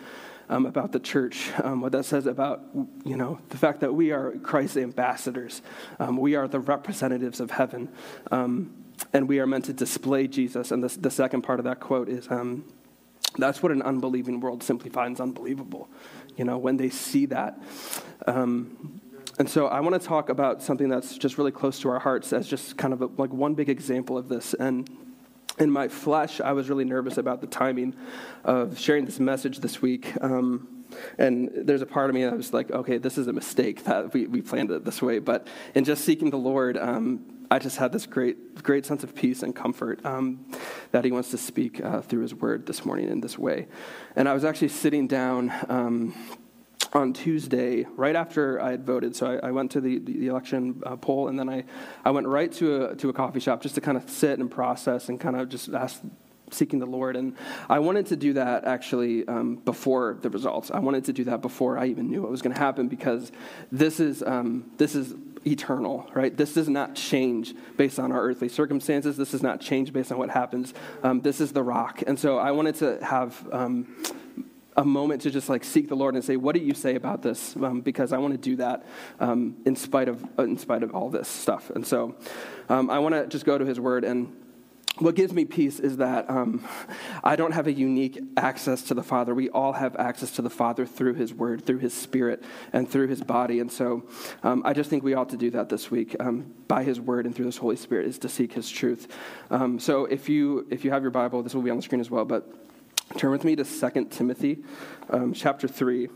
um, 0.50 0.66
about 0.66 0.92
the 0.92 1.00
church, 1.00 1.52
um, 1.64 1.82
what 1.82 1.92
that 1.92 2.06
says 2.06 2.26
about, 2.26 2.62
you 3.06 3.16
know, 3.16 3.40
the 3.50 3.58
fact 3.58 3.80
that 3.82 3.94
we 3.94 4.12
are 4.12 4.32
Christ's 4.40 4.78
ambassadors. 4.78 5.62
Um, 6.00 6.18
we 6.18 6.36
are 6.36 6.48
the 6.48 6.60
representatives 6.60 7.40
of 7.40 7.52
heaven. 7.52 7.90
Um, 8.32 8.74
and 9.14 9.30
we 9.30 9.40
are 9.40 9.48
meant 9.48 9.66
to 9.66 9.74
display 9.74 10.28
Jesus. 10.28 10.72
And 10.72 10.84
the, 10.84 11.00
the 11.00 11.12
second 11.12 11.44
part 11.44 11.60
of 11.60 11.66
that 11.66 11.80
quote 11.80 12.10
is 12.10 12.30
um, 12.30 12.66
that's 13.38 13.64
what 13.64 13.72
an 13.72 13.82
unbelieving 13.82 14.42
world 14.42 14.64
simply 14.64 14.90
finds 14.90 15.20
unbelievable, 15.22 15.88
you 16.36 16.44
know, 16.44 16.58
when 16.58 16.78
they 16.78 16.90
see 16.90 17.28
that. 17.28 17.62
And 19.40 19.50
so 19.50 19.68
I 19.68 19.80
want 19.80 20.00
to 20.00 20.06
talk 20.06 20.28
about 20.28 20.62
something 20.62 20.90
that's 20.90 21.18
just 21.18 21.38
really 21.38 21.52
close 21.52 21.80
to 21.80 21.90
our 21.90 22.00
hearts 22.00 22.34
as 22.34 22.46
just 22.46 22.78
kind 22.78 22.94
of 22.94 23.02
a, 23.02 23.06
like 23.06 23.32
one 23.32 23.54
big 23.54 23.70
example 23.70 24.18
of 24.18 24.28
this. 24.28 24.54
And 24.54 24.90
in 25.60 25.70
my 25.70 25.88
flesh, 25.88 26.40
I 26.40 26.54
was 26.54 26.70
really 26.70 26.86
nervous 26.86 27.18
about 27.18 27.42
the 27.42 27.48
timing 27.48 27.96
of 28.44 28.80
sharing 28.80 29.06
this 29.06 29.20
message 29.20 29.60
this 29.60 29.82
week. 29.82 30.14
Um, 30.22 30.86
and 31.18 31.52
there's 31.54 31.82
a 31.82 31.86
part 31.86 32.10
of 32.10 32.16
me 32.16 32.24
that 32.24 32.36
was 32.36 32.54
like, 32.54 32.72
okay, 32.72 32.98
this 32.98 33.18
is 33.18 33.28
a 33.28 33.34
mistake 33.34 33.84
that 33.84 34.14
we, 34.14 34.26
we 34.26 34.42
planned 34.42 34.72
it 34.72 34.86
this 34.86 35.02
way. 35.02 35.20
But 35.20 35.48
in 35.76 35.84
just 35.84 36.04
seeking 36.06 36.30
the 36.30 36.38
Lord, 36.38 36.78
um, 36.78 37.46
I 37.52 37.60
just 37.60 37.78
had 37.78 37.92
this 37.92 38.06
great, 38.06 38.64
great 38.64 38.86
sense 38.86 39.04
of 39.04 39.14
peace 39.14 39.44
and 39.44 39.56
comfort 39.56 40.04
um, 40.06 40.46
that 40.92 41.04
He 41.04 41.12
wants 41.12 41.32
to 41.32 41.38
speak 41.38 41.84
uh, 41.84 42.02
through 42.02 42.22
His 42.22 42.34
Word 42.34 42.66
this 42.66 42.86
morning 42.86 43.10
in 43.10 43.22
this 43.22 43.38
way. 43.38 43.68
And 44.16 44.30
I 44.30 44.34
was 44.34 44.46
actually 44.46 44.70
sitting 44.70 45.08
down 45.08 45.52
um, 45.68 46.16
on 46.94 47.14
Tuesday, 47.14 47.86
right 47.96 48.16
after 48.16 48.62
I 48.62 48.72
had 48.72 48.86
voted. 48.86 49.16
So 49.16 49.28
I, 49.28 49.48
I 49.48 49.52
went 49.52 49.72
to 49.72 49.82
the, 49.82 50.00
the 50.00 50.28
election 50.28 50.82
uh, 50.86 50.96
poll, 50.96 51.28
and 51.28 51.38
then 51.38 51.50
I, 51.50 51.64
I 52.04 52.12
went 52.12 52.28
right 52.28 52.52
to 52.54 52.86
a, 52.86 52.96
to 52.96 53.10
a 53.10 53.14
coffee 53.14 53.40
shop 53.40 53.62
just 53.62 53.76
to 53.76 53.82
kind 53.82 53.98
of 53.98 54.10
sit 54.10 54.40
and 54.40 54.50
process 54.50 55.10
and 55.10 55.20
kind 55.20 55.36
of 55.36 55.50
just 55.50 55.70
ask 55.70 56.02
seeking 56.52 56.80
the 56.80 56.86
Lord. 56.86 57.16
And 57.16 57.36
I 57.70 57.80
wanted 57.80 58.08
to 58.08 58.16
do 58.16 58.34
that 58.34 58.66
actually 58.66 59.28
um, 59.28 59.58
before 59.58 60.18
the 60.22 60.30
results. 60.30 60.72
I 60.72 60.80
wanted 60.80 61.06
to 61.06 61.14
do 61.14 61.26
that 61.26 61.42
before 61.42 61.78
I 61.78 61.86
even 61.88 62.10
knew 62.10 62.22
what 62.22 62.32
was 62.32 62.42
going 62.42 62.54
to 62.54 62.60
happen 62.60 62.88
because 62.88 63.32
this 63.72 64.00
is, 64.00 64.24
um, 64.24 64.72
this 64.78 64.96
is 64.96 65.14
eternal, 65.46 66.10
right? 66.14 66.36
This 66.36 66.54
does 66.54 66.68
not 66.68 66.96
change 66.96 67.54
based 67.78 68.00
on 68.00 68.12
our 68.12 68.22
earthly 68.22 68.50
circumstances. 68.50 69.16
This 69.16 69.32
does 69.32 69.44
not 69.44 69.62
change 69.62 69.94
based 69.94 70.12
on 70.12 70.18
what 70.18 70.30
happens. 70.30 70.74
Um, 71.04 71.22
this 71.22 71.40
is 71.40 71.54
the 71.54 71.64
rock. 71.64 72.04
And 72.08 72.20
so 72.20 72.38
I 72.38 72.52
wanted 72.52 72.76
to 72.76 73.04
have 73.04 73.48
um, 73.52 73.96
a 74.78 74.86
moment 74.86 75.22
to 75.24 75.32
just 75.32 75.50
like 75.50 75.64
seek 75.64 75.90
the 75.90 75.96
Lord 75.96 76.16
and 76.16 76.24
say, 76.24 76.38
"What 76.38 76.56
do 76.56 76.62
you 76.62 76.74
say 76.74 76.96
about 76.96 77.22
this?" 77.22 77.56
Um, 77.56 77.82
because 77.82 78.14
I 78.14 78.18
want 78.18 78.34
to 78.34 78.38
do 78.40 78.56
that 78.58 78.86
um, 79.20 79.58
in 79.66 79.76
spite 79.76 80.08
of 80.08 80.24
uh, 80.38 80.44
in 80.44 80.58
spite 80.58 80.84
of 80.84 80.94
all 80.94 81.10
this 81.10 81.28
stuff. 81.28 81.70
And 81.70 81.86
so, 81.86 82.16
um, 82.70 82.90
I 82.90 83.00
want 83.00 83.16
to 83.16 83.28
just 83.28 83.46
go 83.46 83.58
to 83.58 83.66
His 83.66 83.80
Word. 83.80 84.04
And 84.04 84.36
what 85.00 85.16
gives 85.16 85.34
me 85.34 85.46
peace 85.46 85.80
is 85.80 85.98
that 85.98 86.30
um, 86.30 86.66
I 87.24 87.36
don't 87.36 87.54
have 87.54 87.68
a 87.68 87.72
unique 87.72 88.20
access 88.38 88.84
to 88.84 88.94
the 88.94 89.04
Father. 89.04 89.34
We 89.34 89.50
all 89.50 89.74
have 89.74 89.96
access 89.96 90.32
to 90.32 90.42
the 90.42 90.50
Father 90.50 90.86
through 90.86 91.14
His 91.14 91.34
Word, 91.34 91.66
through 91.66 91.80
His 91.80 91.94
Spirit, 91.94 92.44
and 92.74 92.90
through 92.90 93.08
His 93.08 93.22
body. 93.22 93.60
And 93.60 93.72
so, 93.72 94.04
um, 94.44 94.62
I 94.66 94.74
just 94.74 94.90
think 94.90 95.04
we 95.04 95.14
ought 95.14 95.30
to 95.30 95.38
do 95.38 95.52
that 95.52 95.70
this 95.70 95.90
week 95.90 96.16
um, 96.20 96.54
by 96.68 96.84
His 96.84 97.00
Word 97.00 97.26
and 97.26 97.36
through 97.36 97.48
His 97.48 97.58
Holy 97.58 97.76
Spirit 97.76 98.08
is 98.08 98.20
to 98.20 98.30
seek 98.30 98.54
His 98.54 98.70
truth. 98.70 99.08
so, 99.80 100.06
if 100.06 100.30
you 100.30 100.68
if 100.70 100.86
you 100.86 100.92
have 100.92 101.02
your 101.02 101.12
Bible, 101.12 101.44
this 101.44 101.56
will 101.56 101.64
be 101.64 101.70
on 101.72 101.78
the 101.78 101.84
screen 101.84 102.02
as 102.02 102.12
well, 102.12 102.26
but 102.26 102.69
Turn 103.18 103.32
with 103.32 103.44
me 103.44 103.56
to 103.56 103.64
2 103.64 104.06
Timothy 104.06 104.60
um, 105.10 105.34
chapter 105.34 105.68
3. 105.68 106.10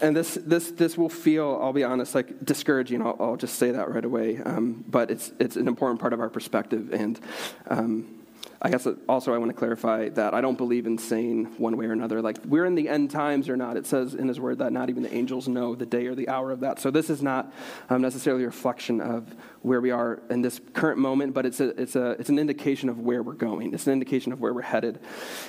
And 0.00 0.16
this, 0.16 0.34
this, 0.34 0.70
this 0.70 0.96
will 0.96 1.08
feel, 1.08 1.58
I'll 1.60 1.72
be 1.72 1.84
honest, 1.84 2.14
like 2.14 2.44
discouraging. 2.44 3.02
I'll, 3.02 3.16
I'll 3.18 3.36
just 3.36 3.58
say 3.58 3.72
that 3.72 3.90
right 3.90 4.04
away. 4.04 4.38
Um, 4.38 4.84
but 4.88 5.10
it's, 5.10 5.32
it's 5.40 5.56
an 5.56 5.66
important 5.66 6.00
part 6.00 6.12
of 6.12 6.20
our 6.20 6.30
perspective. 6.30 6.92
And 6.92 7.18
um, 7.66 8.23
I 8.64 8.70
guess 8.70 8.88
also 9.10 9.34
I 9.34 9.36
want 9.36 9.50
to 9.50 9.56
clarify 9.56 10.08
that 10.08 10.32
I 10.32 10.40
don't 10.40 10.56
believe 10.56 10.86
in 10.86 10.96
saying 10.96 11.52
one 11.58 11.76
way 11.76 11.84
or 11.84 11.92
another, 11.92 12.22
like 12.22 12.38
we're 12.46 12.64
in 12.64 12.74
the 12.74 12.88
end 12.88 13.10
times 13.10 13.50
or 13.50 13.58
not. 13.58 13.76
It 13.76 13.86
says 13.86 14.14
in 14.14 14.26
his 14.26 14.40
word 14.40 14.58
that 14.60 14.72
not 14.72 14.88
even 14.88 15.02
the 15.02 15.14
angels 15.14 15.48
know 15.48 15.74
the 15.74 15.84
day 15.84 16.06
or 16.06 16.14
the 16.14 16.30
hour 16.30 16.50
of 16.50 16.60
that. 16.60 16.80
So 16.80 16.90
this 16.90 17.10
is 17.10 17.20
not 17.20 17.52
um, 17.90 18.00
necessarily 18.00 18.42
a 18.44 18.46
reflection 18.46 19.02
of 19.02 19.36
where 19.60 19.82
we 19.82 19.90
are 19.90 20.22
in 20.30 20.40
this 20.40 20.62
current 20.72 20.98
moment, 20.98 21.34
but 21.34 21.44
it's, 21.44 21.60
a, 21.60 21.78
it's, 21.78 21.94
a, 21.94 22.12
it's 22.12 22.30
an 22.30 22.38
indication 22.38 22.88
of 22.88 22.98
where 22.98 23.22
we're 23.22 23.34
going. 23.34 23.74
It's 23.74 23.86
an 23.86 23.92
indication 23.92 24.32
of 24.32 24.40
where 24.40 24.54
we're 24.54 24.62
headed. 24.62 24.98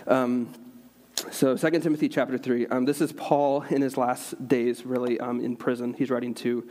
Um, 0.08 0.54
so 1.32 1.56
2 1.56 1.80
timothy 1.80 2.10
chapter 2.10 2.38
3 2.38 2.68
um, 2.68 2.86
this 2.86 3.02
is 3.02 3.12
paul 3.14 3.62
in 3.70 3.82
his 3.82 3.98
last 3.98 4.48
days 4.48 4.86
really 4.86 5.20
um, 5.20 5.40
in 5.40 5.56
prison 5.56 5.94
he's 5.94 6.10
writing 6.10 6.34
to 6.34 6.68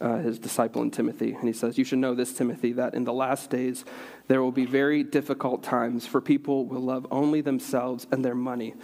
uh, 0.00 0.18
his 0.18 0.38
disciple 0.38 0.82
in 0.82 0.90
timothy 0.90 1.32
and 1.32 1.46
he 1.46 1.52
says 1.52 1.76
you 1.76 1.84
should 1.84 1.98
know 1.98 2.14
this 2.14 2.32
timothy 2.32 2.72
that 2.72 2.94
in 2.94 3.04
the 3.04 3.12
last 3.12 3.50
days 3.50 3.84
there 4.28 4.42
will 4.42 4.52
be 4.52 4.64
very 4.64 5.02
difficult 5.02 5.62
times 5.62 6.06
for 6.06 6.20
people 6.20 6.64
will 6.66 6.80
love 6.80 7.06
only 7.10 7.40
themselves 7.40 8.06
and 8.12 8.24
their 8.24 8.34
money 8.34 8.74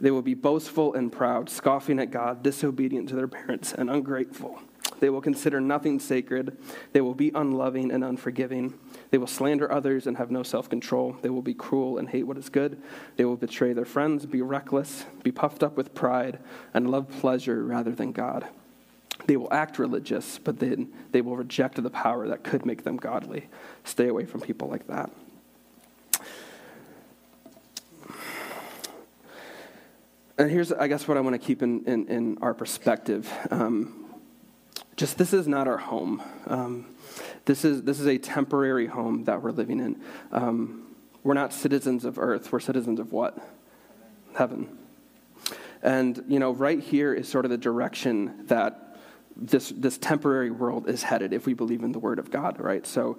they 0.00 0.10
will 0.10 0.22
be 0.22 0.34
boastful 0.34 0.94
and 0.94 1.12
proud 1.12 1.48
scoffing 1.48 1.98
at 1.98 2.10
god 2.10 2.42
disobedient 2.42 3.08
to 3.08 3.14
their 3.14 3.28
parents 3.28 3.72
and 3.72 3.88
ungrateful 3.88 4.60
they 5.00 5.10
will 5.10 5.20
consider 5.20 5.60
nothing 5.60 6.00
sacred. 6.00 6.56
They 6.92 7.00
will 7.00 7.14
be 7.14 7.30
unloving 7.34 7.90
and 7.90 8.04
unforgiving. 8.04 8.74
They 9.10 9.18
will 9.18 9.26
slander 9.26 9.70
others 9.72 10.06
and 10.06 10.16
have 10.18 10.30
no 10.30 10.42
self 10.42 10.68
control. 10.68 11.16
They 11.22 11.30
will 11.30 11.42
be 11.42 11.54
cruel 11.54 11.98
and 11.98 12.08
hate 12.08 12.26
what 12.26 12.36
is 12.36 12.48
good. 12.48 12.80
They 13.16 13.24
will 13.24 13.36
betray 13.36 13.72
their 13.72 13.84
friends, 13.84 14.26
be 14.26 14.42
reckless, 14.42 15.06
be 15.22 15.32
puffed 15.32 15.62
up 15.62 15.76
with 15.76 15.94
pride, 15.94 16.38
and 16.74 16.90
love 16.90 17.08
pleasure 17.08 17.64
rather 17.64 17.92
than 17.92 18.12
God. 18.12 18.46
They 19.26 19.36
will 19.36 19.52
act 19.52 19.78
religious, 19.78 20.38
but 20.38 20.58
then 20.58 20.92
they 21.12 21.20
will 21.20 21.36
reject 21.36 21.82
the 21.82 21.90
power 21.90 22.28
that 22.28 22.44
could 22.44 22.64
make 22.64 22.84
them 22.84 22.96
godly. 22.96 23.48
Stay 23.84 24.08
away 24.08 24.24
from 24.24 24.40
people 24.40 24.68
like 24.68 24.86
that. 24.86 25.10
And 30.38 30.50
here's, 30.50 30.70
I 30.70 30.86
guess, 30.86 31.08
what 31.08 31.16
I 31.16 31.20
want 31.20 31.34
to 31.34 31.44
keep 31.44 31.62
in, 31.62 31.84
in, 31.84 32.06
in 32.06 32.38
our 32.40 32.54
perspective. 32.54 33.28
Um, 33.50 34.07
just 34.98 35.16
this 35.16 35.32
is 35.32 35.46
not 35.46 35.68
our 35.68 35.78
home. 35.78 36.20
Um, 36.48 36.86
this 37.44 37.64
is 37.64 37.82
this 37.84 38.00
is 38.00 38.06
a 38.06 38.18
temporary 38.18 38.86
home 38.86 39.24
that 39.24 39.42
we're 39.42 39.52
living 39.52 39.78
in. 39.78 40.00
Um, 40.32 40.88
we're 41.22 41.34
not 41.34 41.52
citizens 41.52 42.04
of 42.04 42.18
earth. 42.18 42.52
We're 42.52 42.60
citizens 42.60 42.98
of 42.98 43.12
what? 43.12 43.38
Heaven. 44.34 44.76
And 45.82 46.24
you 46.28 46.40
know, 46.40 46.50
right 46.50 46.80
here 46.80 47.14
is 47.14 47.28
sort 47.28 47.44
of 47.44 47.52
the 47.52 47.56
direction 47.56 48.46
that 48.46 48.98
this 49.36 49.68
this 49.70 49.98
temporary 49.98 50.50
world 50.50 50.88
is 50.88 51.04
headed 51.04 51.32
if 51.32 51.46
we 51.46 51.54
believe 51.54 51.84
in 51.84 51.92
the 51.92 52.00
Word 52.00 52.18
of 52.18 52.32
God. 52.32 52.60
Right. 52.60 52.84
So 52.84 53.18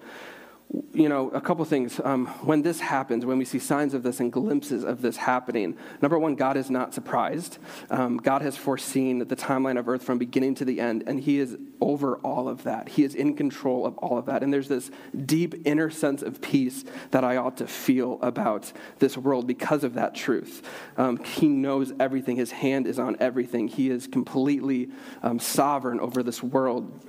you 0.94 1.10
know, 1.10 1.30
a 1.30 1.42
couple 1.42 1.66
things. 1.66 2.00
Um, 2.04 2.28
when 2.44 2.62
this 2.62 2.80
happens, 2.80 3.26
when 3.26 3.40
we 3.40 3.46
see 3.46 3.58
signs 3.58 3.94
of 3.96 4.04
this 4.04 4.20
and 4.20 4.32
glimpses 4.32 4.84
of 4.84 5.02
this 5.02 5.18
happening, 5.18 5.76
number 6.02 6.20
one, 6.20 6.36
God 6.36 6.58
is 6.58 6.70
not 6.70 6.94
surprised. 6.94 7.58
Um, 7.90 8.18
God 8.18 8.44
has 8.44 8.56
foreseen 8.56 9.20
the 9.20 9.36
timeline 9.36 9.80
of 9.80 9.90
earth 9.90 10.04
from 10.04 10.20
beginning 10.20 10.56
to 10.56 10.66
the 10.66 10.80
end, 10.80 11.04
and 11.08 11.20
He 11.20 11.40
is 11.40 11.58
over 11.82 12.18
all 12.18 12.48
of 12.48 12.64
that. 12.64 12.90
He 12.90 13.04
is 13.04 13.16
in 13.16 13.36
control 13.36 13.86
of 13.86 13.98
all 13.98 14.18
of 14.18 14.28
that. 14.28 14.44
And 14.44 14.54
there's 14.54 14.68
this 14.68 14.92
deep 15.26 15.56
inner 15.66 15.90
sense 15.90 16.22
of 16.22 16.40
peace 16.42 16.86
that 17.12 17.24
I 17.24 17.38
ought 17.38 17.58
to 17.58 17.68
feel 17.68 18.20
about 18.22 18.72
this 19.00 19.18
world 19.18 19.48
because 19.48 19.84
of 19.84 19.96
that 19.96 20.14
truth. 20.14 20.68
Um, 20.98 21.24
he 21.24 21.48
knows 21.48 21.94
everything, 22.00 22.36
His 22.36 22.52
hand 22.52 22.86
is 22.86 23.00
on 23.00 23.18
everything, 23.20 23.70
He 23.70 23.90
is 23.90 24.06
completely 24.06 24.90
um, 25.24 25.40
sovereign 25.40 26.00
over 26.00 26.22
this 26.22 26.44
world. 26.44 27.06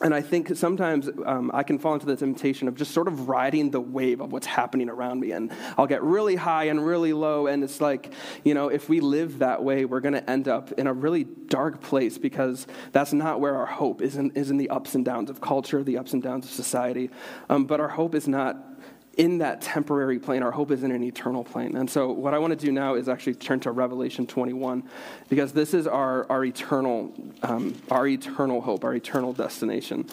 And 0.00 0.12
I 0.12 0.20
think 0.22 0.56
sometimes 0.56 1.08
um, 1.24 1.50
I 1.54 1.62
can 1.62 1.78
fall 1.78 1.94
into 1.94 2.06
the 2.06 2.16
temptation 2.16 2.66
of 2.66 2.74
just 2.74 2.90
sort 2.90 3.06
of 3.06 3.28
riding 3.28 3.70
the 3.70 3.80
wave 3.80 4.20
of 4.20 4.32
what's 4.32 4.46
happening 4.46 4.88
around 4.88 5.20
me. 5.20 5.30
And 5.30 5.52
I'll 5.78 5.86
get 5.86 6.02
really 6.02 6.34
high 6.36 6.64
and 6.64 6.84
really 6.84 7.12
low. 7.12 7.46
And 7.46 7.62
it's 7.62 7.80
like, 7.80 8.12
you 8.42 8.54
know, 8.54 8.68
if 8.68 8.88
we 8.88 9.00
live 9.00 9.38
that 9.38 9.62
way, 9.62 9.84
we're 9.84 10.00
going 10.00 10.14
to 10.14 10.28
end 10.28 10.48
up 10.48 10.72
in 10.72 10.86
a 10.86 10.92
really 10.92 11.24
dark 11.24 11.80
place 11.80 12.18
because 12.18 12.66
that's 12.92 13.12
not 13.12 13.40
where 13.40 13.56
our 13.56 13.66
hope 13.66 14.02
is 14.02 14.16
in, 14.16 14.30
is 14.32 14.50
in 14.50 14.56
the 14.56 14.68
ups 14.70 14.94
and 14.94 15.04
downs 15.04 15.30
of 15.30 15.40
culture, 15.40 15.82
the 15.84 15.96
ups 15.96 16.12
and 16.12 16.22
downs 16.22 16.44
of 16.44 16.50
society. 16.50 17.10
Um, 17.48 17.66
but 17.66 17.80
our 17.80 17.88
hope 17.88 18.14
is 18.14 18.26
not 18.26 18.73
in 19.16 19.38
that 19.38 19.60
temporary 19.60 20.18
plane. 20.18 20.42
Our 20.42 20.50
hope 20.50 20.70
is 20.70 20.82
in 20.82 20.90
an 20.90 21.02
eternal 21.02 21.44
plane. 21.44 21.76
And 21.76 21.88
so, 21.88 22.10
what 22.10 22.34
I 22.34 22.38
want 22.38 22.58
to 22.58 22.66
do 22.66 22.72
now 22.72 22.94
is 22.94 23.08
actually 23.08 23.34
turn 23.34 23.60
to 23.60 23.70
Revelation 23.70 24.26
21, 24.26 24.82
because 25.28 25.52
this 25.52 25.74
is 25.74 25.86
our, 25.86 26.30
our, 26.30 26.44
eternal, 26.44 27.12
um, 27.42 27.74
our 27.90 28.06
eternal 28.06 28.60
hope, 28.60 28.84
our 28.84 28.94
eternal 28.94 29.32
destination. 29.32 30.08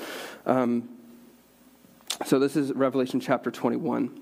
Um, 0.46 0.90
so, 2.26 2.40
this 2.40 2.56
is 2.56 2.72
Revelation 2.74 3.20
chapter 3.20 3.52
21, 3.52 4.20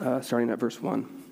uh, 0.00 0.20
starting 0.20 0.50
at 0.50 0.58
verse 0.58 0.80
1. 0.80 1.22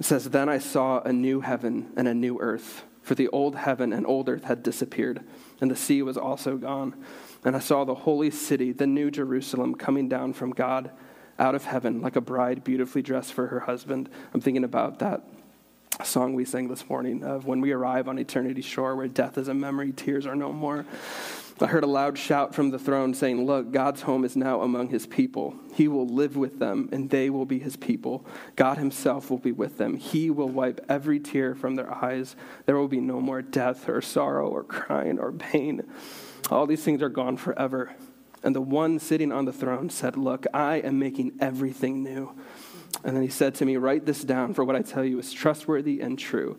It 0.00 0.04
says, 0.04 0.30
Then 0.30 0.48
I 0.48 0.58
saw 0.58 1.00
a 1.00 1.12
new 1.12 1.40
heaven 1.40 1.92
and 1.96 2.08
a 2.08 2.14
new 2.14 2.40
earth, 2.40 2.84
for 3.02 3.14
the 3.14 3.28
old 3.28 3.56
heaven 3.56 3.92
and 3.92 4.06
old 4.06 4.28
earth 4.28 4.44
had 4.44 4.62
disappeared, 4.62 5.22
and 5.60 5.70
the 5.70 5.76
sea 5.76 6.02
was 6.02 6.16
also 6.16 6.56
gone 6.56 6.94
and 7.44 7.54
I 7.54 7.58
saw 7.58 7.84
the 7.84 7.94
holy 7.94 8.30
city, 8.30 8.72
the 8.72 8.86
new 8.86 9.10
Jerusalem, 9.10 9.74
coming 9.74 10.08
down 10.08 10.32
from 10.32 10.50
God 10.50 10.90
out 11.38 11.54
of 11.54 11.64
heaven 11.64 12.00
like 12.00 12.16
a 12.16 12.20
bride 12.20 12.64
beautifully 12.64 13.02
dressed 13.02 13.32
for 13.32 13.48
her 13.48 13.60
husband. 13.60 14.08
I'm 14.32 14.40
thinking 14.40 14.64
about 14.64 15.00
that 15.00 15.22
song 16.02 16.34
we 16.34 16.44
sang 16.44 16.68
this 16.68 16.88
morning 16.88 17.22
of 17.22 17.46
when 17.46 17.60
we 17.60 17.72
arrive 17.72 18.08
on 18.08 18.18
eternity's 18.18 18.64
shore 18.64 18.96
where 18.96 19.08
death 19.08 19.38
is 19.38 19.48
a 19.48 19.54
memory, 19.54 19.92
tears 19.92 20.26
are 20.26 20.34
no 20.34 20.52
more. 20.52 20.84
I 21.60 21.66
heard 21.66 21.84
a 21.84 21.88
loud 21.88 22.18
shout 22.18 22.54
from 22.54 22.70
the 22.70 22.78
throne 22.78 23.14
saying, 23.14 23.46
Look, 23.46 23.70
God's 23.70 24.02
home 24.02 24.24
is 24.24 24.34
now 24.34 24.62
among 24.62 24.88
his 24.88 25.06
people. 25.06 25.54
He 25.74 25.86
will 25.86 26.06
live 26.06 26.36
with 26.36 26.58
them, 26.58 26.88
and 26.90 27.10
they 27.10 27.30
will 27.30 27.46
be 27.46 27.60
his 27.60 27.76
people. 27.76 28.26
God 28.56 28.78
himself 28.78 29.30
will 29.30 29.38
be 29.38 29.52
with 29.52 29.78
them. 29.78 29.96
He 29.96 30.30
will 30.30 30.48
wipe 30.48 30.84
every 30.88 31.20
tear 31.20 31.54
from 31.54 31.76
their 31.76 31.92
eyes. 31.92 32.34
There 32.66 32.76
will 32.76 32.88
be 32.88 33.00
no 33.00 33.20
more 33.20 33.40
death, 33.40 33.88
or 33.88 34.02
sorrow, 34.02 34.48
or 34.48 34.64
crying, 34.64 35.18
or 35.18 35.30
pain 35.30 35.84
all 36.50 36.66
these 36.66 36.82
things 36.82 37.02
are 37.02 37.08
gone 37.08 37.36
forever. 37.36 37.94
And 38.42 38.54
the 38.54 38.60
one 38.60 38.98
sitting 38.98 39.32
on 39.32 39.44
the 39.44 39.52
throne 39.52 39.88
said, 39.90 40.16
Look, 40.16 40.46
I 40.52 40.76
am 40.76 40.98
making 40.98 41.32
everything 41.40 42.02
new. 42.02 42.32
And 43.02 43.16
then 43.16 43.22
he 43.22 43.28
said 43.28 43.54
to 43.56 43.64
me, 43.64 43.76
Write 43.76 44.06
this 44.06 44.22
down, 44.22 44.54
for 44.54 44.64
what 44.64 44.76
I 44.76 44.82
tell 44.82 45.04
you 45.04 45.18
is 45.18 45.32
trustworthy 45.32 46.00
and 46.00 46.18
true. 46.18 46.58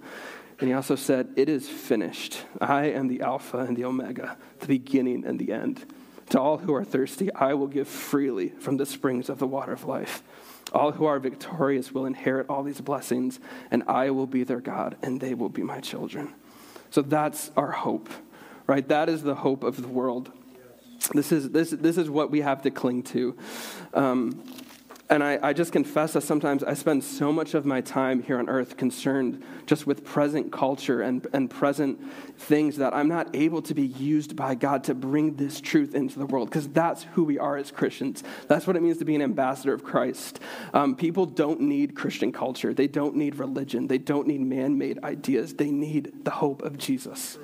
And 0.60 0.70
he 0.70 0.74
also 0.74 0.96
said, 0.96 1.30
It 1.36 1.50
is 1.50 1.68
finished. 1.68 2.44
I 2.62 2.86
am 2.86 3.08
the 3.08 3.22
Alpha 3.22 3.60
and 3.60 3.76
the 3.76 3.86
Omega, 3.86 4.38
the 4.60 4.68
beginning 4.68 5.26
and 5.26 5.40
the 5.40 5.52
end. 5.52 5.86
To 6.30 6.40
all 6.40 6.58
who 6.58 6.74
are 6.74 6.84
thirsty, 6.84 7.32
I 7.34 7.54
will 7.54 7.68
give 7.68 7.88
freely 7.88 8.50
from 8.50 8.78
the 8.78 8.86
springs 8.86 9.30
of 9.30 9.38
the 9.38 9.48
water 9.48 9.74
of 9.74 9.86
life. 9.86 10.24
All 10.74 10.92
who 10.92 11.06
are 11.06 11.20
victorious 11.20 11.92
will 11.92 12.06
inherit 12.06 12.50
all 12.50 12.64
these 12.64 12.82
blessings, 12.82 13.40
and 13.70 13.84
I 13.88 14.10
will 14.10 14.26
be 14.26 14.44
their 14.44 14.62
God, 14.62 14.98
and 15.04 15.22
they 15.22 15.34
will 15.34 15.50
be 15.50 15.62
my 15.62 15.80
children. 15.80 16.34
So 16.90 17.02
that's 17.02 17.52
our 17.56 17.72
hope, 17.72 18.10
right? 18.66 18.88
That 18.88 19.08
is 19.10 19.22
the 19.22 19.36
hope 19.36 19.64
of 19.64 19.82
the 19.82 19.88
world. 19.88 20.32
This 21.14 21.32
is, 21.32 21.52
this, 21.52 21.70
this 21.70 21.98
is 21.98 22.10
what 22.10 22.32
we 22.32 22.42
have 22.42 22.64
to 22.64 22.72
cling 22.72 23.04
to. 23.04 23.38
Um, 23.94 24.44
and 25.10 25.24
I, 25.24 25.38
I, 25.42 25.54
just 25.54 25.72
confess 25.72 26.14
that 26.14 26.22
sometimes 26.22 26.64
I 26.64 26.74
spend 26.74 27.04
so 27.04 27.32
much 27.32 27.54
of 27.54 27.64
my 27.64 27.80
time 27.80 28.24
here 28.24 28.40
on 28.40 28.50
earth 28.50 28.76
concerned 28.76 29.44
just 29.68 29.86
with 29.86 30.04
present 30.04 30.52
culture 30.52 31.02
and, 31.02 31.26
and 31.32 31.48
present 31.48 32.00
things 32.40 32.78
that 32.78 32.94
I'm 32.94 33.08
not 33.08 33.36
able 33.36 33.62
to 33.64 33.76
be 33.76 33.86
used 33.86 34.36
by 34.36 34.56
God 34.56 34.84
to 34.86 34.96
bring 34.96 35.36
this 35.36 35.62
truth 35.62 35.94
into 35.94 36.18
the 36.18 36.26
world 36.26 36.50
because 36.50 36.68
that's 36.70 37.04
who 37.14 37.24
we 37.24 37.38
are 37.38 37.56
as 37.56 37.70
Christians. 37.70 38.24
That's 38.48 38.66
what 38.66 38.76
it 38.76 38.82
means 38.82 38.98
to 38.98 39.06
be 39.06 39.14
an 39.14 39.22
ambassador 39.22 39.74
of 39.74 39.84
Christ. 39.84 40.40
Um, 40.74 40.96
people 40.96 41.28
don't 41.28 41.62
need 41.62 41.96
Christian 41.96 42.32
culture, 42.32 42.74
they 42.74 42.88
don't 42.88 43.16
need 43.16 43.36
religion, 43.36 43.88
they 43.88 44.00
don't 44.00 44.28
need 44.28 44.42
man 44.42 44.78
made 44.78 45.04
ideas, 45.04 45.54
they 45.54 45.70
need 45.70 46.26
the 46.26 46.32
hope 46.32 46.64
of 46.64 46.80
Jesus. 46.80 47.38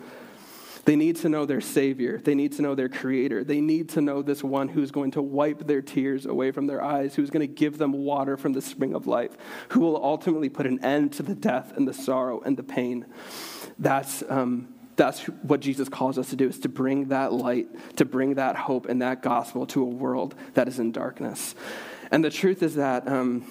They 0.85 0.95
need 0.95 1.17
to 1.17 1.29
know 1.29 1.45
their 1.45 1.61
Savior. 1.61 2.17
They 2.17 2.33
need 2.33 2.53
to 2.53 2.61
know 2.61 2.73
their 2.73 2.89
Creator. 2.89 3.43
They 3.43 3.61
need 3.61 3.89
to 3.89 4.01
know 4.01 4.21
this 4.21 4.43
one 4.43 4.67
who's 4.67 4.91
going 4.91 5.11
to 5.11 5.21
wipe 5.21 5.67
their 5.67 5.81
tears 5.81 6.25
away 6.25 6.51
from 6.51 6.67
their 6.67 6.83
eyes, 6.83 7.15
who's 7.15 7.29
going 7.29 7.47
to 7.47 7.53
give 7.53 7.77
them 7.77 7.93
water 7.93 8.35
from 8.35 8.53
the 8.53 8.61
spring 8.61 8.95
of 8.95 9.05
life, 9.05 9.37
who 9.69 9.81
will 9.81 10.03
ultimately 10.03 10.49
put 10.49 10.65
an 10.65 10.83
end 10.83 11.13
to 11.13 11.23
the 11.23 11.35
death 11.35 11.77
and 11.77 11.87
the 11.87 11.93
sorrow 11.93 12.41
and 12.41 12.57
the 12.57 12.63
pain. 12.63 13.05
That's, 13.77 14.23
um, 14.27 14.73
that's 14.95 15.21
what 15.43 15.59
Jesus 15.59 15.87
calls 15.87 16.17
us 16.17 16.29
to 16.31 16.35
do, 16.35 16.47
is 16.47 16.59
to 16.59 16.69
bring 16.69 17.09
that 17.09 17.31
light, 17.31 17.67
to 17.97 18.05
bring 18.05 18.35
that 18.35 18.55
hope 18.55 18.87
and 18.87 19.01
that 19.01 19.21
gospel 19.21 19.67
to 19.67 19.83
a 19.83 19.85
world 19.85 20.33
that 20.55 20.67
is 20.67 20.79
in 20.79 20.91
darkness. 20.91 21.53
And 22.09 22.23
the 22.23 22.31
truth 22.31 22.63
is 22.63 22.75
that. 22.75 23.07
Um, 23.07 23.45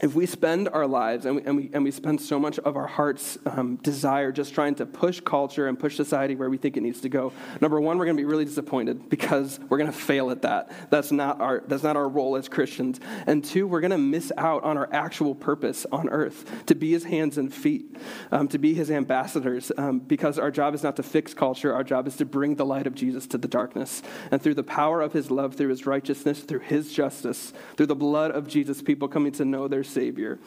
if 0.00 0.14
we 0.14 0.24
spend 0.24 0.68
our 0.68 0.86
lives 0.86 1.26
and 1.26 1.36
we, 1.36 1.42
and 1.42 1.56
we, 1.56 1.70
and 1.74 1.84
we 1.84 1.90
spend 1.90 2.20
so 2.20 2.38
much 2.38 2.58
of 2.60 2.76
our 2.76 2.86
heart's 2.86 3.36
um, 3.44 3.76
desire 3.76 4.32
just 4.32 4.54
trying 4.54 4.74
to 4.76 4.86
push 4.86 5.20
culture 5.20 5.68
and 5.68 5.78
push 5.78 5.94
society 5.96 6.34
where 6.34 6.48
we 6.48 6.56
think 6.56 6.76
it 6.76 6.82
needs 6.82 7.02
to 7.02 7.08
go, 7.08 7.32
number 7.60 7.80
one, 7.80 7.98
we're 7.98 8.06
going 8.06 8.16
to 8.16 8.20
be 8.20 8.26
really 8.26 8.46
disappointed 8.46 9.08
because 9.10 9.60
we're 9.68 9.76
going 9.78 9.92
to 9.92 9.96
fail 9.96 10.30
at 10.30 10.42
that. 10.42 10.70
That's 10.90 11.12
not, 11.12 11.40
our, 11.40 11.62
that's 11.66 11.82
not 11.82 11.96
our 11.96 12.08
role 12.08 12.36
as 12.36 12.48
Christians. 12.48 12.98
And 13.26 13.44
two, 13.44 13.66
we're 13.66 13.80
going 13.80 13.90
to 13.90 13.98
miss 13.98 14.32
out 14.38 14.64
on 14.64 14.78
our 14.78 14.88
actual 14.92 15.34
purpose 15.34 15.86
on 15.92 16.08
earth 16.08 16.66
to 16.66 16.74
be 16.74 16.92
his 16.92 17.04
hands 17.04 17.36
and 17.36 17.52
feet, 17.52 17.96
um, 18.32 18.48
to 18.48 18.58
be 18.58 18.72
his 18.72 18.90
ambassadors, 18.90 19.70
um, 19.76 19.98
because 19.98 20.38
our 20.38 20.50
job 20.50 20.74
is 20.74 20.82
not 20.82 20.96
to 20.96 21.02
fix 21.02 21.34
culture. 21.34 21.74
Our 21.74 21.84
job 21.84 22.06
is 22.06 22.16
to 22.16 22.24
bring 22.24 22.54
the 22.54 22.64
light 22.64 22.86
of 22.86 22.94
Jesus 22.94 23.26
to 23.28 23.38
the 23.38 23.48
darkness. 23.48 24.02
And 24.30 24.40
through 24.40 24.54
the 24.54 24.64
power 24.64 25.02
of 25.02 25.12
his 25.12 25.30
love, 25.30 25.56
through 25.56 25.68
his 25.68 25.84
righteousness, 25.84 26.40
through 26.40 26.60
his 26.60 26.92
justice, 26.92 27.52
through 27.76 27.86
the 27.86 27.94
blood 27.94 28.30
of 28.30 28.48
Jesus, 28.48 28.80
people 28.80 29.06
coming 29.06 29.32
to 29.32 29.44
know 29.44 29.68
their 29.68 29.84
Savior. 29.90 30.38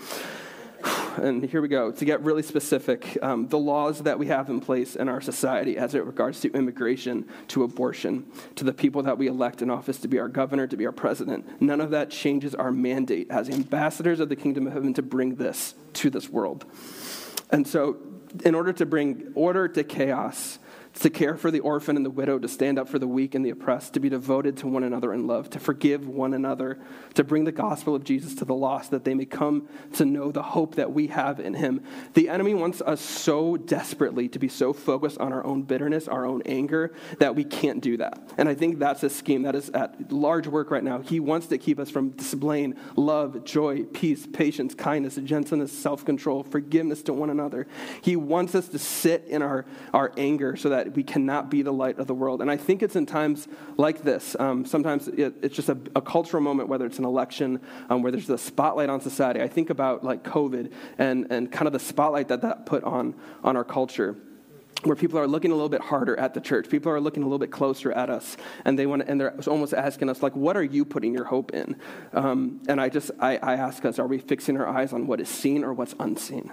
And 1.18 1.44
here 1.44 1.62
we 1.62 1.68
go. 1.68 1.92
To 1.92 2.06
get 2.06 2.22
really 2.22 2.42
specific, 2.42 3.18
um, 3.22 3.48
the 3.48 3.58
laws 3.58 4.00
that 4.00 4.18
we 4.18 4.28
have 4.28 4.50
in 4.50 4.60
place 4.60 4.96
in 4.96 5.08
our 5.08 5.22
society 5.22 5.78
as 5.78 5.94
it 5.94 6.04
regards 6.06 6.42
to 6.42 6.52
immigration, 6.54 7.30
to 7.50 7.64
abortion, 7.64 8.26
to 8.56 8.64
the 8.64 8.74
people 8.74 9.04
that 9.04 9.18
we 9.18 9.28
elect 9.28 9.62
in 9.62 9.70
office 9.70 10.00
to 10.00 10.08
be 10.08 10.20
our 10.20 10.28
governor, 10.28 10.66
to 10.66 10.76
be 10.76 10.86
our 10.86 10.92
president, 10.92 11.62
none 11.62 11.80
of 11.80 11.92
that 11.92 12.10
changes 12.10 12.56
our 12.56 12.72
mandate 12.72 13.28
as 13.30 13.48
ambassadors 13.50 14.20
of 14.20 14.30
the 14.30 14.36
kingdom 14.36 14.66
of 14.66 14.74
heaven 14.74 14.94
to 14.96 15.02
bring 15.04 15.36
this 15.36 15.76
to 15.94 16.10
this 16.10 16.30
world. 16.30 16.66
And 17.52 17.68
so, 17.68 17.98
in 18.44 18.56
order 18.56 18.74
to 18.74 18.86
bring 18.86 19.32
order 19.36 19.68
to 19.68 19.84
chaos, 19.84 20.58
to 21.00 21.10
care 21.10 21.36
for 21.36 21.50
the 21.50 21.60
orphan 21.60 21.98
and 21.98 22.06
the 22.06 22.10
widow, 22.10 22.38
to 22.38 22.48
stand 22.48 22.78
up 22.78 22.88
for 22.88 23.00
the 23.00 23.08
weak 23.08 23.34
and 23.34 23.46
the 23.46 23.50
oppressed, 23.50 23.94
to 23.94 24.00
be 24.00 24.10
devoted 24.10 24.58
to 24.58 24.68
one 24.68 24.84
another 24.84 25.14
in 25.14 25.26
love, 25.26 25.50
to 25.50 25.60
forgive 25.60 26.08
one 26.08 26.34
another, 26.34 26.78
to 27.16 27.24
bring 27.24 27.46
the 27.46 27.52
gospel 27.52 27.96
of 27.96 28.04
Jesus 28.04 28.36
to 28.36 28.46
the 28.46 28.54
lost, 28.54 28.92
that 28.92 29.04
they 29.04 29.14
may 29.14 29.26
come 29.26 29.68
to 29.94 30.06
know 30.06 30.32
the 30.32 30.44
hope 30.44 30.76
that 30.76 30.94
we 30.94 31.08
have 31.08 31.40
in 31.40 31.56
him. 31.56 31.82
The 32.14 32.30
enemy 32.30 32.54
wants 32.54 32.82
us 32.82 33.02
so 33.02 33.58
desperately 33.58 34.30
to 34.30 34.40
be 34.40 34.48
so 34.48 34.72
focused 34.72 35.18
on 35.18 35.34
our 35.34 35.44
own 35.44 35.64
bitterness, 35.64 36.08
our 36.08 36.26
own 36.26 36.44
anger, 36.46 36.94
that 37.20 37.36
we 37.36 37.44
can't 37.44 37.82
do 37.82 37.98
that. 37.98 38.20
And 38.38 38.48
I 38.48 38.54
think 38.54 38.80
that's 38.80 39.04
a 39.04 39.10
scheme 39.10 39.44
that 39.44 39.56
is 39.56 39.70
at 39.72 40.12
large 40.12 40.48
work 40.48 40.70
right 40.70 40.84
now. 40.84 41.00
He 41.00 41.20
wants 41.20 41.48
to 41.48 41.58
keep 41.58 41.80
us 41.80 41.90
from 41.90 42.10
displaying 42.12 42.76
love, 42.96 43.44
joy, 43.46 43.84
peace, 43.84 44.28
patience, 44.32 44.76
kindness, 44.76 45.16
gentleness, 45.24 45.72
self 45.72 46.06
control, 46.06 46.44
forgiveness 46.44 47.02
to 47.04 47.14
one 47.14 47.30
another. 47.30 47.68
He 48.02 48.16
wants 48.16 48.54
us 48.54 48.68
to 48.70 48.80
sit 48.80 49.26
in 49.28 49.42
our, 49.42 49.66
our 49.94 50.12
anger 50.18 50.56
so 50.56 50.70
that 50.70 50.83
that 50.84 50.96
we 50.96 51.04
cannot 51.04 51.50
be 51.50 51.62
the 51.62 51.72
light 51.72 52.00
of 52.00 52.08
the 52.08 52.14
world. 52.14 52.42
And 52.42 52.52
I 52.52 52.58
think 52.58 52.84
it's 52.84 52.96
in 52.96 53.06
times 53.06 53.48
like 53.78 54.02
this. 54.02 54.36
Um, 54.40 54.66
sometimes 54.66 55.08
it, 55.08 55.36
it's 55.42 55.56
just 55.56 55.70
a, 55.70 55.78
a, 55.96 56.02
cultural 56.02 56.44
moment, 56.44 56.70
whether 56.70 56.86
it's 56.86 57.00
an 57.00 57.06
election, 57.06 57.60
um, 57.90 58.02
where 58.02 58.12
there's 58.12 58.30
a 58.30 58.38
spotlight 58.38 58.90
on 58.90 59.02
society. 59.02 59.42
I 59.42 59.48
think 59.48 59.70
about 59.70 60.04
like 60.04 60.24
COVID 60.24 60.72
and, 60.98 61.28
and 61.30 61.52
kind 61.52 61.68
of 61.68 61.74
the 61.74 61.80
spotlight 61.80 62.28
that 62.28 62.42
that 62.42 62.66
put 62.66 62.84
on, 62.84 63.16
on 63.44 63.56
our 63.56 63.64
culture 63.64 64.16
where 64.84 64.96
people 64.98 65.18
are 65.18 65.28
looking 65.28 65.52
a 65.52 65.54
little 65.54 65.70
bit 65.70 65.80
harder 65.80 66.20
at 66.20 66.34
the 66.34 66.42
church. 66.42 66.70
People 66.70 66.92
are 66.92 67.00
looking 67.00 67.24
a 67.24 67.26
little 67.26 67.40
bit 67.40 67.52
closer 67.52 67.94
at 67.94 68.10
us, 68.10 68.36
and 68.66 68.78
they 68.78 68.86
want, 68.86 69.02
to, 69.02 69.10
and 69.10 69.22
they're 69.22 69.34
almost 69.48 69.74
asking 69.74 70.10
us, 70.10 70.22
like, 70.22 70.36
"What 70.36 70.58
are 70.58 70.64
you 70.64 70.84
putting 70.84 71.14
your 71.14 71.24
hope 71.24 71.54
in?" 71.54 71.78
Um, 72.12 72.60
and 72.68 72.82
I 72.82 72.90
just, 72.90 73.12
I, 73.18 73.38
I, 73.38 73.54
ask 73.54 73.86
us, 73.86 73.98
are 73.98 74.08
we 74.08 74.18
fixing 74.18 74.58
our 74.58 74.68
eyes 74.68 74.92
on 74.92 75.08
what 75.08 75.22
is 75.22 75.30
seen 75.30 75.64
or 75.64 75.74
what's 75.74 75.96
unseen? 76.00 76.52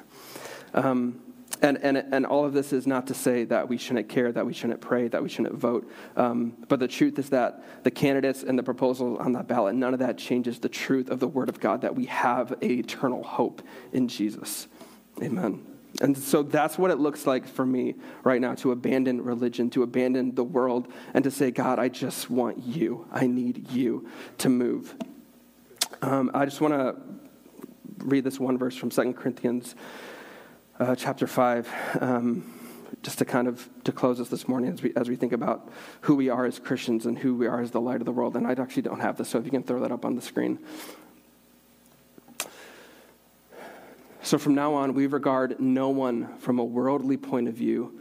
Um, 0.74 1.20
and, 1.62 1.78
and, 1.82 1.96
and 1.98 2.24
all 2.24 2.44
of 2.44 2.52
this 2.52 2.72
is 2.72 2.86
not 2.86 3.06
to 3.08 3.14
say 3.14 3.44
that 3.44 3.68
we 3.68 3.76
shouldn't 3.76 4.08
care, 4.08 4.32
that 4.32 4.46
we 4.46 4.52
shouldn't 4.52 4.80
pray, 4.80 5.08
that 5.08 5.22
we 5.22 5.28
shouldn't 5.28 5.54
vote. 5.54 5.90
Um, 6.16 6.56
but 6.68 6.80
the 6.80 6.88
truth 6.88 7.18
is 7.18 7.30
that 7.30 7.84
the 7.84 7.90
candidates 7.90 8.42
and 8.42 8.58
the 8.58 8.62
proposals 8.62 9.18
on 9.20 9.32
that 9.32 9.46
ballot, 9.46 9.74
none 9.74 9.92
of 9.92 10.00
that 10.00 10.16
changes 10.16 10.58
the 10.58 10.68
truth 10.68 11.10
of 11.10 11.20
the 11.20 11.28
Word 11.28 11.48
of 11.48 11.60
God, 11.60 11.82
that 11.82 11.94
we 11.94 12.06
have 12.06 12.54
eternal 12.62 13.22
hope 13.22 13.62
in 13.92 14.08
Jesus. 14.08 14.68
Amen. 15.22 15.66
And 16.00 16.16
so 16.16 16.42
that's 16.42 16.78
what 16.78 16.90
it 16.90 16.98
looks 16.98 17.26
like 17.26 17.46
for 17.46 17.66
me 17.66 17.94
right 18.22 18.40
now 18.40 18.54
to 18.56 18.72
abandon 18.72 19.22
religion, 19.22 19.68
to 19.70 19.82
abandon 19.82 20.34
the 20.34 20.44
world, 20.44 20.88
and 21.12 21.24
to 21.24 21.30
say, 21.30 21.50
God, 21.50 21.78
I 21.78 21.88
just 21.88 22.30
want 22.30 22.64
you. 22.64 23.06
I 23.12 23.26
need 23.26 23.70
you 23.70 24.08
to 24.38 24.48
move. 24.48 24.94
Um, 26.00 26.30
I 26.32 26.46
just 26.46 26.60
want 26.60 26.72
to 26.74 26.96
read 27.98 28.24
this 28.24 28.40
one 28.40 28.56
verse 28.56 28.76
from 28.76 28.88
2 28.88 29.12
Corinthians 29.12 29.74
uh, 30.80 30.94
chapter 30.96 31.26
5, 31.26 31.98
um, 32.00 32.54
just 33.02 33.18
to 33.18 33.24
kind 33.24 33.46
of 33.46 33.68
to 33.84 33.92
close 33.92 34.18
us 34.18 34.28
this 34.28 34.48
morning 34.48 34.72
as 34.72 34.82
we, 34.82 34.92
as 34.96 35.08
we 35.08 35.14
think 35.14 35.32
about 35.32 35.68
who 36.00 36.16
we 36.16 36.30
are 36.30 36.46
as 36.46 36.58
Christians 36.58 37.04
and 37.04 37.18
who 37.18 37.34
we 37.34 37.46
are 37.46 37.60
as 37.60 37.70
the 37.70 37.80
light 37.80 38.00
of 38.00 38.06
the 38.06 38.12
world. 38.12 38.34
And 38.34 38.46
I 38.46 38.52
actually 38.52 38.82
don't 38.82 39.00
have 39.00 39.18
this, 39.18 39.28
so 39.28 39.38
if 39.38 39.44
you 39.44 39.50
can 39.50 39.62
throw 39.62 39.80
that 39.80 39.92
up 39.92 40.04
on 40.04 40.16
the 40.16 40.22
screen. 40.22 40.58
So 44.22 44.38
from 44.38 44.54
now 44.54 44.74
on, 44.74 44.94
we 44.94 45.06
regard 45.06 45.60
no 45.60 45.90
one 45.90 46.38
from 46.38 46.58
a 46.58 46.64
worldly 46.64 47.16
point 47.16 47.48
of 47.48 47.54
view. 47.54 48.00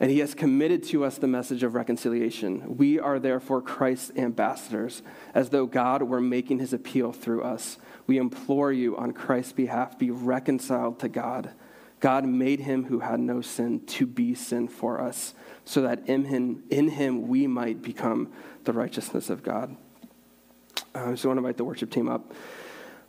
And 0.00 0.10
he 0.10 0.20
has 0.20 0.34
committed 0.34 0.84
to 0.84 1.04
us 1.04 1.18
the 1.18 1.26
message 1.26 1.62
of 1.62 1.74
reconciliation. 1.74 2.76
We 2.76 3.00
are 3.00 3.18
therefore 3.18 3.60
Christ's 3.60 4.16
ambassadors, 4.16 5.02
as 5.34 5.50
though 5.50 5.66
God 5.66 6.02
were 6.02 6.20
making 6.20 6.60
his 6.60 6.72
appeal 6.72 7.12
through 7.12 7.42
us. 7.42 7.78
We 8.06 8.18
implore 8.18 8.72
you 8.72 8.96
on 8.96 9.12
Christ's 9.12 9.52
behalf, 9.52 9.98
be 9.98 10.10
reconciled 10.10 11.00
to 11.00 11.08
God. 11.08 11.50
God 12.00 12.24
made 12.24 12.60
him 12.60 12.84
who 12.84 13.00
had 13.00 13.18
no 13.18 13.40
sin 13.40 13.84
to 13.86 14.06
be 14.06 14.34
sin 14.34 14.68
for 14.68 15.00
us 15.00 15.34
so 15.64 15.82
that 15.82 16.08
in 16.08 16.26
him, 16.26 16.62
in 16.70 16.88
him 16.88 17.26
we 17.26 17.46
might 17.48 17.82
become 17.82 18.30
the 18.64 18.72
righteousness 18.72 19.30
of 19.30 19.42
God. 19.42 19.76
Uh, 20.94 21.06
I 21.06 21.10
just 21.10 21.24
want 21.24 21.36
to 21.36 21.40
invite 21.40 21.56
the 21.56 21.64
worship 21.64 21.90
team 21.90 22.08
up. 22.08 22.32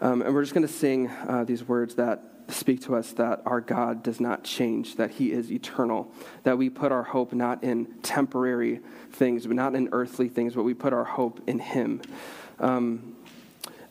Um, 0.02 0.22
and 0.22 0.34
we're 0.34 0.42
just 0.42 0.54
going 0.54 0.66
to 0.66 0.74
sing 0.74 1.08
uh, 1.08 1.44
these 1.44 1.64
words 1.64 1.96
that 1.96 2.24
speak 2.52 2.82
to 2.84 2.96
us 2.96 3.12
that 3.14 3.42
our 3.46 3.62
God 3.62 4.04
does 4.04 4.20
not 4.20 4.44
change, 4.44 4.96
that 4.96 5.12
He 5.12 5.32
is 5.32 5.52
eternal, 5.52 6.12
that 6.44 6.58
we 6.58 6.70
put 6.70 6.92
our 6.92 7.04
hope 7.04 7.34
not 7.34 7.64
in 7.64 7.86
temporary 8.02 8.80
things, 9.12 9.46
but 9.46 9.56
not 9.56 9.76
in 9.76 9.90
earthly 9.92 10.30
things, 10.30 10.54
but 10.54 10.64
we 10.64 10.74
put 10.74 10.94
our 10.94 11.04
hope 11.04 11.42
in 11.48 11.60
Him. 11.60 12.02
Um, 12.60 13.16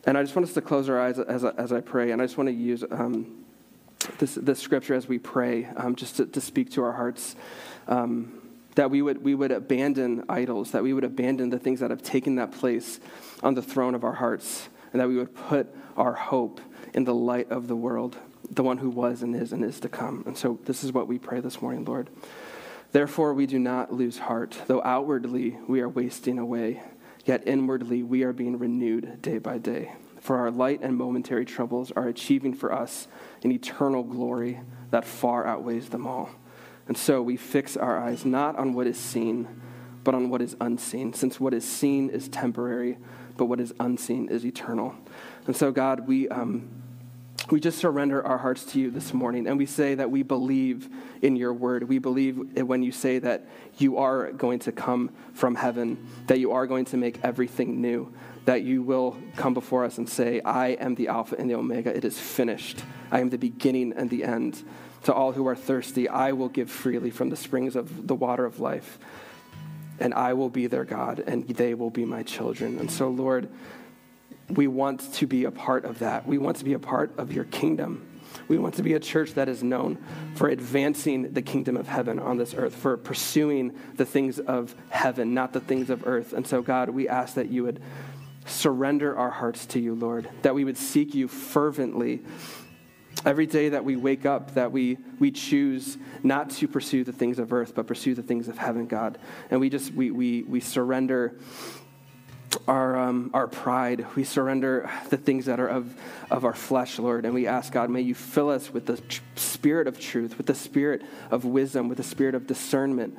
and 0.04 0.16
I 0.16 0.22
just 0.22 0.34
want 0.34 0.48
us 0.48 0.54
to 0.54 0.60
close 0.60 0.88
our 0.88 1.00
eyes 1.00 1.18
as, 1.18 1.44
as 1.44 1.72
I 1.72 1.80
pray, 1.80 2.12
and 2.12 2.22
I 2.22 2.24
just 2.24 2.38
want 2.38 2.48
to 2.48 2.54
use 2.54 2.84
um, 2.90 3.44
this, 4.18 4.34
this 4.34 4.58
scripture 4.58 4.94
as 4.94 5.08
we 5.08 5.18
pray, 5.18 5.66
um, 5.76 5.96
just 5.96 6.16
to, 6.16 6.26
to, 6.26 6.40
speak 6.40 6.72
to 6.72 6.82
our 6.82 6.92
hearts. 6.92 7.36
Um, 7.86 8.40
that 8.74 8.92
we 8.92 9.02
would, 9.02 9.24
we 9.24 9.34
would 9.34 9.50
abandon 9.50 10.24
idols, 10.28 10.70
that 10.70 10.84
we 10.84 10.92
would 10.92 11.02
abandon 11.02 11.50
the 11.50 11.58
things 11.58 11.80
that 11.80 11.90
have 11.90 12.02
taken 12.02 12.36
that 12.36 12.52
place 12.52 13.00
on 13.42 13.54
the 13.54 13.62
throne 13.62 13.96
of 13.96 14.04
our 14.04 14.12
hearts, 14.12 14.68
and 14.92 15.00
that 15.00 15.08
we 15.08 15.16
would 15.16 15.34
put 15.34 15.74
our 15.96 16.12
hope 16.12 16.60
in 16.94 17.04
the 17.04 17.14
light 17.14 17.50
of 17.50 17.66
the 17.66 17.74
world. 17.74 18.16
The 18.50 18.62
one 18.62 18.78
who 18.78 18.90
was 18.90 19.22
and 19.22 19.34
is 19.34 19.52
and 19.52 19.64
is 19.64 19.80
to 19.80 19.88
come. 19.88 20.24
And 20.26 20.36
so 20.36 20.58
this 20.64 20.84
is 20.84 20.92
what 20.92 21.08
we 21.08 21.18
pray 21.18 21.40
this 21.40 21.60
morning, 21.60 21.84
Lord. 21.84 22.08
Therefore, 22.92 23.34
we 23.34 23.46
do 23.46 23.58
not 23.58 23.92
lose 23.92 24.18
heart, 24.18 24.62
though 24.66 24.82
outwardly 24.82 25.58
we 25.68 25.80
are 25.80 25.88
wasting 25.88 26.38
away, 26.38 26.82
yet 27.26 27.42
inwardly 27.46 28.02
we 28.02 28.22
are 28.22 28.32
being 28.32 28.58
renewed 28.58 29.20
day 29.20 29.38
by 29.38 29.58
day. 29.58 29.92
For 30.20 30.36
our 30.38 30.50
light 30.50 30.80
and 30.82 30.96
momentary 30.96 31.44
troubles 31.44 31.92
are 31.92 32.08
achieving 32.08 32.54
for 32.54 32.72
us 32.72 33.06
an 33.44 33.52
eternal 33.52 34.02
glory 34.02 34.60
that 34.90 35.04
far 35.04 35.46
outweighs 35.46 35.90
them 35.90 36.06
all. 36.06 36.30
And 36.86 36.96
so 36.96 37.20
we 37.20 37.36
fix 37.36 37.76
our 37.76 37.98
eyes 37.98 38.24
not 38.24 38.56
on 38.56 38.72
what 38.72 38.86
is 38.86 38.98
seen, 38.98 39.46
but 40.02 40.14
on 40.14 40.30
what 40.30 40.40
is 40.40 40.56
unseen, 40.60 41.12
since 41.12 41.38
what 41.38 41.52
is 41.52 41.64
seen 41.64 42.08
is 42.08 42.28
temporary, 42.30 42.96
but 43.36 43.44
what 43.44 43.60
is 43.60 43.74
unseen 43.78 44.28
is 44.30 44.46
eternal. 44.46 44.94
And 45.46 45.54
so, 45.54 45.70
God, 45.70 46.08
we. 46.08 46.28
Um, 46.28 46.70
we 47.50 47.60
just 47.60 47.78
surrender 47.78 48.24
our 48.24 48.38
hearts 48.38 48.64
to 48.64 48.80
you 48.80 48.90
this 48.90 49.14
morning 49.14 49.46
and 49.46 49.56
we 49.56 49.66
say 49.66 49.94
that 49.94 50.10
we 50.10 50.22
believe 50.22 50.88
in 51.22 51.36
your 51.36 51.52
word. 51.52 51.88
We 51.88 51.98
believe 51.98 52.58
when 52.66 52.82
you 52.82 52.92
say 52.92 53.18
that 53.20 53.46
you 53.78 53.98
are 53.98 54.32
going 54.32 54.58
to 54.60 54.72
come 54.72 55.10
from 55.32 55.54
heaven, 55.54 56.06
that 56.26 56.38
you 56.38 56.52
are 56.52 56.66
going 56.66 56.84
to 56.86 56.96
make 56.96 57.18
everything 57.22 57.80
new, 57.80 58.12
that 58.44 58.62
you 58.62 58.82
will 58.82 59.16
come 59.36 59.54
before 59.54 59.84
us 59.84 59.98
and 59.98 60.08
say, 60.08 60.40
I 60.42 60.68
am 60.68 60.94
the 60.94 61.08
Alpha 61.08 61.36
and 61.38 61.48
the 61.48 61.54
Omega. 61.54 61.96
It 61.96 62.04
is 62.04 62.18
finished. 62.18 62.82
I 63.10 63.20
am 63.20 63.30
the 63.30 63.38
beginning 63.38 63.92
and 63.96 64.10
the 64.10 64.24
end. 64.24 64.62
To 65.04 65.14
all 65.14 65.32
who 65.32 65.46
are 65.46 65.56
thirsty, 65.56 66.08
I 66.08 66.32
will 66.32 66.48
give 66.48 66.70
freely 66.70 67.10
from 67.10 67.30
the 67.30 67.36
springs 67.36 67.76
of 67.76 68.08
the 68.08 68.14
water 68.14 68.44
of 68.44 68.60
life. 68.60 68.98
And 70.00 70.12
I 70.12 70.34
will 70.34 70.50
be 70.50 70.66
their 70.66 70.84
God, 70.84 71.20
and 71.20 71.46
they 71.46 71.74
will 71.74 71.90
be 71.90 72.04
my 72.04 72.22
children. 72.22 72.78
And 72.78 72.90
so, 72.90 73.08
Lord, 73.08 73.48
we 74.50 74.66
want 74.66 75.12
to 75.14 75.26
be 75.26 75.44
a 75.44 75.50
part 75.50 75.84
of 75.84 75.98
that. 76.00 76.26
We 76.26 76.38
want 76.38 76.56
to 76.58 76.64
be 76.64 76.72
a 76.72 76.78
part 76.78 77.18
of 77.18 77.32
your 77.32 77.44
kingdom. 77.44 78.06
We 78.46 78.58
want 78.58 78.74
to 78.76 78.82
be 78.82 78.94
a 78.94 79.00
church 79.00 79.34
that 79.34 79.48
is 79.48 79.62
known 79.62 79.98
for 80.34 80.48
advancing 80.48 81.32
the 81.32 81.42
kingdom 81.42 81.76
of 81.76 81.86
heaven 81.86 82.18
on 82.18 82.38
this 82.38 82.54
earth, 82.54 82.74
for 82.74 82.96
pursuing 82.96 83.76
the 83.96 84.04
things 84.04 84.38
of 84.38 84.74
heaven, 84.88 85.34
not 85.34 85.52
the 85.52 85.60
things 85.60 85.90
of 85.90 86.06
earth. 86.06 86.32
And 86.32 86.46
so, 86.46 86.62
God, 86.62 86.90
we 86.90 87.08
ask 87.08 87.34
that 87.34 87.48
you 87.50 87.64
would 87.64 87.82
surrender 88.46 89.16
our 89.16 89.30
hearts 89.30 89.66
to 89.66 89.80
you, 89.80 89.94
Lord, 89.94 90.28
that 90.42 90.54
we 90.54 90.64
would 90.64 90.78
seek 90.78 91.14
you 91.14 91.28
fervently. 91.28 92.22
Every 93.26 93.46
day 93.46 93.70
that 93.70 93.84
we 93.84 93.96
wake 93.96 94.24
up, 94.24 94.54
that 94.54 94.72
we, 94.72 94.96
we 95.18 95.30
choose 95.32 95.98
not 96.22 96.50
to 96.50 96.68
pursue 96.68 97.04
the 97.04 97.12
things 97.12 97.38
of 97.38 97.52
earth, 97.52 97.74
but 97.74 97.86
pursue 97.86 98.14
the 98.14 98.22
things 98.22 98.48
of 98.48 98.56
heaven, 98.56 98.86
God. 98.86 99.18
And 99.50 99.60
we 99.60 99.68
just, 99.68 99.92
we, 99.92 100.10
we, 100.10 100.42
we 100.44 100.60
surrender 100.60 101.34
our, 102.66 102.96
um, 102.96 103.30
our 103.34 103.46
pride. 103.46 104.06
We 104.14 104.24
surrender 104.24 104.90
the 105.10 105.16
things 105.16 105.46
that 105.46 105.60
are 105.60 105.68
of, 105.68 105.94
of 106.30 106.44
our 106.44 106.54
flesh, 106.54 106.98
Lord. 106.98 107.24
And 107.24 107.34
we 107.34 107.46
ask, 107.46 107.72
God, 107.72 107.90
may 107.90 108.00
you 108.00 108.14
fill 108.14 108.50
us 108.50 108.72
with 108.72 108.86
the 108.86 108.96
tr- 108.96 109.22
spirit 109.36 109.86
of 109.86 109.98
truth, 109.98 110.36
with 110.38 110.46
the 110.46 110.54
spirit 110.54 111.02
of 111.30 111.44
wisdom, 111.44 111.88
with 111.88 111.98
the 111.98 112.04
spirit 112.04 112.34
of 112.34 112.46
discernment, 112.46 113.18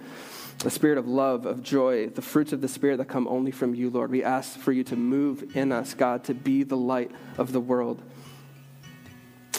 the 0.59 0.69
spirit 0.69 0.97
of 0.97 1.07
love, 1.07 1.45
of 1.45 1.63
joy, 1.63 2.07
the 2.07 2.21
fruits 2.21 2.53
of 2.53 2.61
the 2.61 2.67
spirit 2.67 2.97
that 2.97 3.05
come 3.05 3.27
only 3.27 3.51
from 3.51 3.75
you, 3.75 3.89
Lord. 3.89 4.11
We 4.11 4.23
ask 4.23 4.57
for 4.57 4.71
you 4.71 4.83
to 4.85 4.95
move 4.95 5.55
in 5.55 5.71
us, 5.71 5.93
God, 5.93 6.23
to 6.25 6.33
be 6.33 6.63
the 6.63 6.77
light 6.77 7.11
of 7.37 7.51
the 7.51 7.61
world. 7.61 8.01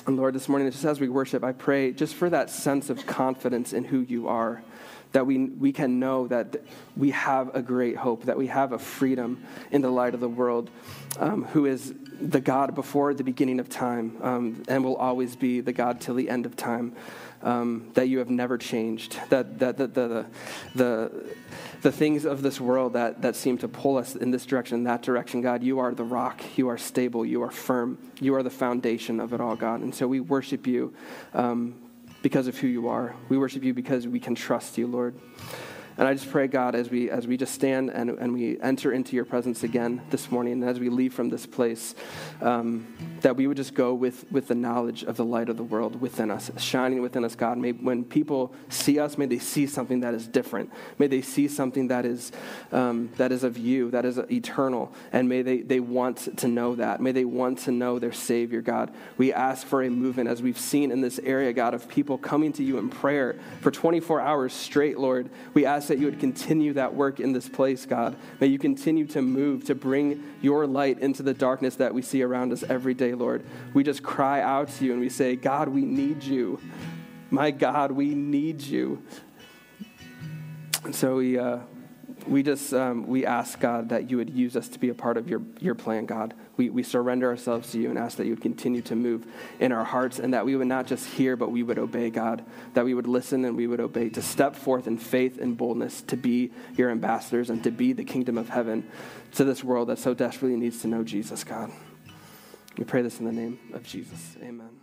And 0.06 0.16
Lord, 0.16 0.34
this 0.34 0.48
morning, 0.48 0.70
just 0.70 0.84
as 0.84 0.98
we 0.98 1.08
worship, 1.08 1.44
I 1.44 1.52
pray 1.52 1.92
just 1.92 2.14
for 2.14 2.30
that 2.30 2.50
sense 2.50 2.90
of 2.90 3.06
confidence 3.06 3.72
in 3.72 3.84
who 3.84 4.00
you 4.00 4.28
are 4.28 4.62
that 5.12 5.26
we, 5.26 5.46
we 5.46 5.72
can 5.72 5.98
know 5.98 6.26
that 6.28 6.56
we 6.96 7.10
have 7.10 7.54
a 7.54 7.62
great 7.62 7.96
hope, 7.96 8.24
that 8.24 8.36
we 8.36 8.46
have 8.46 8.72
a 8.72 8.78
freedom 8.78 9.42
in 9.70 9.82
the 9.82 9.90
light 9.90 10.14
of 10.14 10.20
the 10.20 10.28
world, 10.28 10.70
um, 11.18 11.44
who 11.46 11.66
is 11.66 11.94
the 12.20 12.40
God 12.40 12.74
before 12.74 13.14
the 13.14 13.24
beginning 13.24 13.60
of 13.60 13.68
time 13.68 14.16
um, 14.22 14.62
and 14.68 14.84
will 14.84 14.96
always 14.96 15.36
be 15.36 15.60
the 15.60 15.72
God 15.72 16.00
till 16.00 16.14
the 16.14 16.28
end 16.28 16.46
of 16.46 16.56
time. 16.56 16.94
Um, 17.42 17.90
that 17.94 18.06
you 18.06 18.18
have 18.18 18.28
never 18.28 18.58
changed, 18.58 19.18
that, 19.30 19.60
that, 19.60 19.78
that 19.78 19.94
the, 19.94 20.08
the, 20.08 20.26
the, 20.74 21.34
the 21.80 21.90
things 21.90 22.26
of 22.26 22.42
this 22.42 22.60
world 22.60 22.92
that, 22.92 23.22
that 23.22 23.34
seem 23.34 23.56
to 23.58 23.68
pull 23.68 23.96
us 23.96 24.14
in 24.14 24.30
this 24.30 24.44
direction, 24.44 24.84
that 24.84 25.00
direction, 25.00 25.40
God, 25.40 25.62
you 25.62 25.78
are 25.78 25.94
the 25.94 26.04
rock, 26.04 26.42
you 26.56 26.68
are 26.68 26.76
stable, 26.76 27.24
you 27.24 27.42
are 27.42 27.50
firm, 27.50 27.96
you 28.20 28.34
are 28.34 28.42
the 28.42 28.50
foundation 28.50 29.20
of 29.20 29.32
it 29.32 29.40
all, 29.40 29.56
God. 29.56 29.80
And 29.80 29.94
so 29.94 30.06
we 30.06 30.20
worship 30.20 30.66
you 30.66 30.92
um, 31.32 31.76
because 32.22 32.46
of 32.46 32.58
who 32.58 32.66
you 32.66 32.88
are. 32.88 33.14
We 33.28 33.38
worship 33.38 33.62
you 33.62 33.74
because 33.74 34.06
we 34.06 34.20
can 34.20 34.34
trust 34.34 34.78
you, 34.78 34.86
Lord. 34.86 35.14
And 36.00 36.08
I 36.08 36.14
just 36.14 36.30
pray, 36.30 36.46
God, 36.46 36.74
as 36.74 36.88
we, 36.88 37.10
as 37.10 37.26
we 37.26 37.36
just 37.36 37.52
stand 37.52 37.90
and, 37.90 38.08
and 38.08 38.32
we 38.32 38.58
enter 38.62 38.90
into 38.90 39.14
your 39.14 39.26
presence 39.26 39.64
again 39.64 40.00
this 40.08 40.30
morning, 40.30 40.54
and 40.54 40.64
as 40.64 40.80
we 40.80 40.88
leave 40.88 41.12
from 41.12 41.28
this 41.28 41.44
place, 41.44 41.94
um, 42.40 42.86
that 43.20 43.36
we 43.36 43.46
would 43.46 43.58
just 43.58 43.74
go 43.74 43.92
with, 43.92 44.24
with 44.32 44.48
the 44.48 44.54
knowledge 44.54 45.04
of 45.04 45.18
the 45.18 45.24
light 45.26 45.50
of 45.50 45.58
the 45.58 45.62
world 45.62 46.00
within 46.00 46.30
us, 46.30 46.50
shining 46.56 47.02
within 47.02 47.22
us, 47.22 47.34
God. 47.34 47.58
May 47.58 47.72
when 47.72 48.02
people 48.02 48.54
see 48.70 48.98
us, 48.98 49.18
may 49.18 49.26
they 49.26 49.38
see 49.38 49.66
something 49.66 50.00
that 50.00 50.14
is 50.14 50.26
different. 50.26 50.72
May 50.98 51.06
they 51.06 51.20
see 51.20 51.48
something 51.48 51.88
that 51.88 52.06
is, 52.06 52.32
um, 52.72 53.10
that 53.18 53.30
is 53.30 53.44
of 53.44 53.58
you, 53.58 53.90
that 53.90 54.06
is 54.06 54.16
eternal. 54.30 54.90
And 55.12 55.28
may 55.28 55.42
they, 55.42 55.60
they 55.60 55.80
want 55.80 56.34
to 56.38 56.48
know 56.48 56.76
that. 56.76 57.02
May 57.02 57.12
they 57.12 57.26
want 57.26 57.58
to 57.58 57.72
know 57.72 57.98
their 57.98 58.14
Savior, 58.14 58.62
God. 58.62 58.90
We 59.18 59.34
ask 59.34 59.66
for 59.66 59.82
a 59.82 59.90
movement, 59.90 60.30
as 60.30 60.40
we've 60.40 60.58
seen 60.58 60.92
in 60.92 61.02
this 61.02 61.18
area, 61.22 61.52
God, 61.52 61.74
of 61.74 61.90
people 61.90 62.16
coming 62.16 62.54
to 62.54 62.64
you 62.64 62.78
in 62.78 62.88
prayer 62.88 63.38
for 63.60 63.70
24 63.70 64.22
hours 64.22 64.54
straight, 64.54 64.98
Lord. 64.98 65.28
We 65.52 65.66
ask 65.66 65.89
that 65.90 65.98
you 65.98 66.06
would 66.06 66.20
continue 66.20 66.72
that 66.72 66.94
work 66.94 67.18
in 67.18 67.32
this 67.32 67.48
place, 67.48 67.84
God. 67.84 68.16
May 68.40 68.46
you 68.46 68.58
continue 68.58 69.06
to 69.08 69.20
move, 69.20 69.64
to 69.64 69.74
bring 69.74 70.22
your 70.40 70.66
light 70.66 71.00
into 71.00 71.22
the 71.22 71.34
darkness 71.34 71.76
that 71.76 71.92
we 71.92 72.00
see 72.00 72.22
around 72.22 72.52
us 72.52 72.62
every 72.62 72.94
day, 72.94 73.12
Lord. 73.12 73.44
We 73.74 73.82
just 73.82 74.02
cry 74.02 74.40
out 74.40 74.68
to 74.68 74.84
you 74.84 74.92
and 74.92 75.00
we 75.00 75.08
say, 75.08 75.34
God, 75.34 75.68
we 75.68 75.82
need 75.82 76.22
you. 76.22 76.60
My 77.30 77.50
God, 77.50 77.90
we 77.90 78.14
need 78.14 78.62
you. 78.62 79.02
And 80.84 80.94
so 80.94 81.16
we, 81.16 81.38
uh, 81.38 81.58
we 82.26 82.42
just 82.42 82.72
um, 82.72 83.06
we 83.06 83.26
ask 83.26 83.58
God 83.60 83.88
that 83.90 84.10
you 84.10 84.16
would 84.16 84.30
use 84.30 84.56
us 84.56 84.68
to 84.68 84.78
be 84.78 84.88
a 84.88 84.94
part 84.94 85.16
of 85.16 85.28
your, 85.28 85.42
your 85.60 85.74
plan, 85.74 86.06
God. 86.06 86.34
We, 86.56 86.70
we 86.70 86.82
surrender 86.82 87.28
ourselves 87.28 87.72
to 87.72 87.78
you 87.78 87.90
and 87.90 87.98
ask 87.98 88.16
that 88.18 88.24
you 88.24 88.32
would 88.32 88.42
continue 88.42 88.82
to 88.82 88.94
move 88.94 89.26
in 89.58 89.72
our 89.72 89.84
hearts 89.84 90.18
and 90.18 90.34
that 90.34 90.44
we 90.44 90.56
would 90.56 90.66
not 90.66 90.86
just 90.86 91.06
hear, 91.06 91.36
but 91.36 91.50
we 91.50 91.62
would 91.62 91.78
obey, 91.78 92.10
God. 92.10 92.44
That 92.74 92.84
we 92.84 92.94
would 92.94 93.06
listen 93.06 93.44
and 93.44 93.56
we 93.56 93.66
would 93.66 93.80
obey, 93.80 94.08
to 94.10 94.22
step 94.22 94.56
forth 94.56 94.86
in 94.86 94.98
faith 94.98 95.40
and 95.40 95.56
boldness 95.56 96.02
to 96.02 96.16
be 96.16 96.52
your 96.76 96.90
ambassadors 96.90 97.50
and 97.50 97.62
to 97.64 97.70
be 97.70 97.92
the 97.92 98.04
kingdom 98.04 98.36
of 98.36 98.48
heaven 98.48 98.88
to 99.32 99.44
this 99.44 99.62
world 99.62 99.88
that 99.88 99.98
so 99.98 100.14
desperately 100.14 100.56
needs 100.56 100.80
to 100.82 100.88
know 100.88 101.02
Jesus, 101.02 101.44
God. 101.44 101.70
We 102.76 102.84
pray 102.84 103.02
this 103.02 103.20
in 103.20 103.26
the 103.26 103.32
name 103.32 103.58
of 103.72 103.82
Jesus. 103.82 104.36
Amen. 104.42 104.79